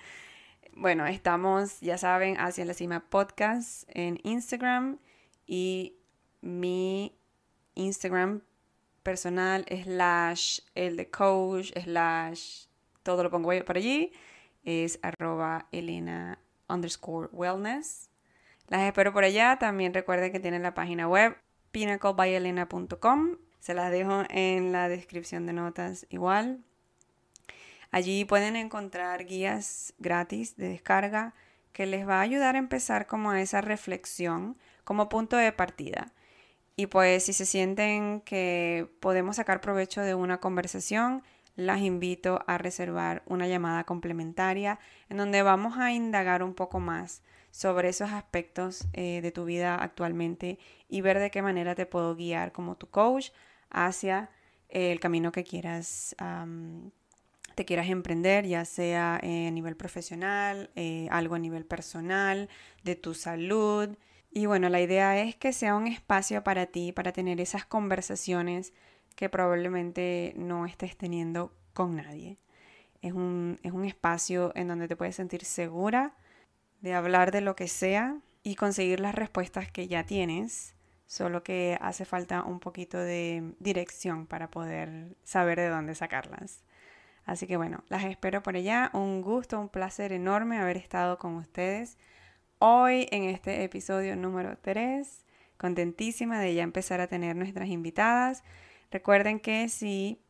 bueno, 0.73 1.05
estamos, 1.05 1.79
ya 1.81 1.97
saben, 1.97 2.39
hacia 2.39 2.65
la 2.65 2.73
cima 2.73 3.09
podcast 3.09 3.83
en 3.87 4.19
Instagram 4.23 4.99
y 5.45 5.97
mi 6.41 7.17
Instagram 7.73 8.41
personal 9.03 9.65
slash 9.83 10.59
el 10.75 10.97
de 10.97 11.09
coach 11.09 11.71
slash 11.81 12.65
todo 13.03 13.23
lo 13.23 13.31
pongo 13.31 13.49
por 13.65 13.77
allí 13.77 14.11
es 14.67 14.99
arroba 15.01 15.67
elena 15.71 16.39
underscore 16.67 17.29
wellness. 17.31 18.09
Las 18.67 18.81
espero 18.81 19.13
por 19.13 19.23
allá. 19.23 19.57
También 19.57 19.93
recuerden 19.93 20.31
que 20.31 20.39
tienen 20.39 20.61
la 20.61 20.73
página 20.73 21.07
web 21.07 21.37
pinnaclebyelena.com 21.71 23.37
se 23.59 23.73
las 23.73 23.91
dejo 23.91 24.23
en 24.29 24.71
la 24.71 24.87
descripción 24.87 25.45
de 25.45 25.51
notas 25.53 26.05
igual. 26.09 26.63
Allí 27.91 28.23
pueden 28.23 28.55
encontrar 28.55 29.25
guías 29.25 29.93
gratis 29.97 30.55
de 30.55 30.69
descarga 30.69 31.33
que 31.73 31.85
les 31.85 32.07
va 32.07 32.19
a 32.19 32.21
ayudar 32.21 32.55
a 32.55 32.59
empezar 32.59 33.07
como 33.07 33.31
a 33.31 33.41
esa 33.41 33.59
reflexión 33.59 34.57
como 34.83 35.09
punto 35.09 35.35
de 35.35 35.51
partida. 35.51 36.13
Y 36.77 36.87
pues 36.87 37.23
si 37.25 37.33
se 37.33 37.45
sienten 37.45 38.21
que 38.21 38.89
podemos 38.99 39.35
sacar 39.35 39.59
provecho 39.59 40.01
de 40.01 40.15
una 40.15 40.39
conversación, 40.39 41.23
las 41.57 41.81
invito 41.81 42.39
a 42.47 42.57
reservar 42.57 43.23
una 43.25 43.47
llamada 43.47 43.83
complementaria 43.83 44.79
en 45.09 45.17
donde 45.17 45.41
vamos 45.41 45.77
a 45.77 45.91
indagar 45.91 46.43
un 46.43 46.53
poco 46.53 46.79
más 46.79 47.23
sobre 47.51 47.89
esos 47.89 48.11
aspectos 48.11 48.87
eh, 48.93 49.19
de 49.21 49.31
tu 49.31 49.43
vida 49.43 49.75
actualmente 49.75 50.59
y 50.87 51.01
ver 51.01 51.19
de 51.19 51.31
qué 51.31 51.41
manera 51.41 51.75
te 51.75 51.85
puedo 51.85 52.15
guiar 52.15 52.53
como 52.53 52.77
tu 52.77 52.89
coach 52.89 53.31
hacia 53.69 54.29
el 54.69 54.99
camino 54.99 55.31
que 55.31 55.43
quieras, 55.43 56.15
te 57.55 57.65
quieras 57.65 57.89
emprender, 57.89 58.45
ya 58.45 58.63
sea 58.63 59.15
a 59.15 59.51
nivel 59.51 59.75
profesional, 59.75 60.69
eh, 60.75 61.07
algo 61.09 61.35
a 61.35 61.39
nivel 61.39 61.65
personal, 61.65 62.49
de 62.83 62.95
tu 62.95 63.13
salud, 63.13 63.97
y 64.31 64.45
bueno, 64.45 64.69
la 64.69 64.81
idea 64.81 65.19
es 65.19 65.35
que 65.35 65.53
sea 65.53 65.75
un 65.75 65.87
espacio 65.87 66.43
para 66.43 66.67
ti, 66.67 66.91
para 66.91 67.11
tener 67.11 67.41
esas 67.41 67.65
conversaciones 67.65 68.73
que 69.17 69.29
probablemente 69.29 70.33
no 70.37 70.67
estés 70.67 70.95
teniendo 70.95 71.51
con 71.73 71.95
nadie. 71.95 72.37
Es 73.01 73.13
un, 73.13 73.59
es 73.63 73.71
un 73.71 73.83
espacio 73.83 74.51
en 74.55 74.67
donde 74.67 74.87
te 74.87 74.95
puedes 74.95 75.15
sentir 75.15 75.43
segura 75.43 76.13
de 76.81 76.93
hablar 76.93 77.31
de 77.31 77.41
lo 77.41 77.55
que 77.55 77.67
sea 77.67 78.19
y 78.43 78.55
conseguir 78.55 78.99
las 78.99 79.15
respuestas 79.15 79.71
que 79.71 79.87
ya 79.87 80.05
tienes, 80.05 80.75
solo 81.07 81.43
que 81.43 81.79
hace 81.81 82.05
falta 82.05 82.43
un 82.43 82.59
poquito 82.59 82.99
de 82.99 83.55
dirección 83.59 84.27
para 84.27 84.51
poder 84.51 85.17
saber 85.23 85.57
de 85.57 85.69
dónde 85.69 85.95
sacarlas. 85.95 86.63
Así 87.25 87.47
que 87.47 87.57
bueno, 87.57 87.83
las 87.89 88.05
espero 88.05 88.43
por 88.43 88.55
allá. 88.55 88.91
Un 88.93 89.23
gusto, 89.23 89.59
un 89.59 89.69
placer 89.69 90.13
enorme 90.13 90.59
haber 90.59 90.77
estado 90.77 91.17
con 91.17 91.35
ustedes 91.37 91.97
hoy 92.59 93.07
en 93.11 93.23
este 93.23 93.63
episodio 93.63 94.15
número 94.15 94.59
3. 94.59 95.25
Contentísima 95.57 96.39
de 96.39 96.53
ya 96.53 96.61
empezar 96.61 97.01
a 97.01 97.07
tener 97.07 97.35
nuestras 97.35 97.67
invitadas. 97.67 98.43
Recuerden 98.91 99.39
que 99.39 99.69
si 99.69 100.21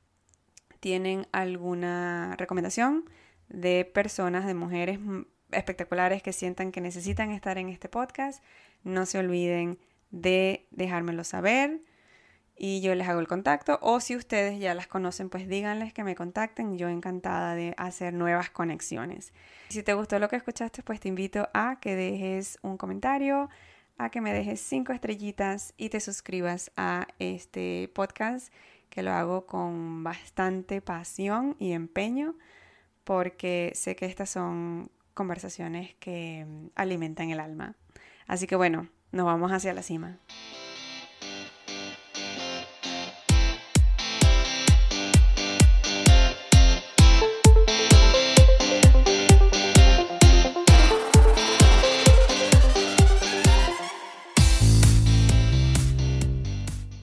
tienen 0.80 1.28
alguna 1.32 2.36
recomendación 2.38 3.06
de 3.50 3.86
personas, 3.86 4.46
de 4.46 4.54
mujeres 4.54 5.00
espectaculares 5.52 6.22
que 6.22 6.34
sientan 6.34 6.72
que 6.72 6.82
necesitan 6.82 7.32
estar 7.32 7.58
en 7.58 7.70
este 7.70 7.90
podcast, 7.90 8.44
no 8.84 9.06
se 9.06 9.20
olviden 9.20 9.80
de 10.12 10.68
dejármelo 10.72 11.24
saber 11.24 11.82
y 12.58 12.82
yo 12.82 12.96
les 12.96 13.08
hago 13.08 13.20
el 13.20 13.28
contacto. 13.28 13.78
O 13.82 14.00
si 14.00 14.16
ustedes 14.16 14.60
ya 14.60 14.74
las 14.74 14.88
conocen, 14.88 15.30
pues 15.30 15.48
díganles 15.48 15.94
que 15.94 16.04
me 16.04 16.16
contacten. 16.16 16.78
Yo 16.78 16.90
encantada 16.90 17.56
de 17.56 17.74
hacer 17.78 18.14
nuevas 18.14 18.50
conexiones. 18.50 19.34
Si 19.70 19.84
te 19.84 19.94
gustó 19.94 20.18
lo 20.20 20.28
que 20.28 20.38
escuchaste, 20.38 20.82
pues 20.82 21.00
te 21.00 21.08
invito 21.08 21.50
a 21.54 21.80
que 21.80 21.96
dejes 21.96 22.58
un 22.64 22.78
comentario, 22.78 23.50
a 23.98 24.10
que 24.10 24.22
me 24.22 24.34
dejes 24.34 24.60
cinco 24.60 24.94
estrellitas 24.94 25.74
y 25.78 25.90
te 25.90 26.00
suscribas 26.00 26.72
a 26.78 27.08
este 27.20 27.90
podcast 27.94 28.54
que 28.90 29.04
lo 29.04 29.12
hago 29.12 29.46
con 29.46 30.04
bastante 30.04 30.82
pasión 30.82 31.56
y 31.60 31.72
empeño 31.72 32.36
porque 33.04 33.72
sé 33.76 33.96
que 33.96 34.06
estas 34.06 34.30
son 34.30 34.92
conversaciones 35.14 35.96
que 35.96 36.46
alimentan 36.76 37.30
el 37.30 37.40
alma. 37.40 37.76
Así 38.28 38.48
que 38.48 38.56
bueno, 38.56 38.88
nos 39.12 39.26
vamos 39.26 39.52
hacia 39.52 39.74
la 39.74 39.82
cima. 39.82 40.20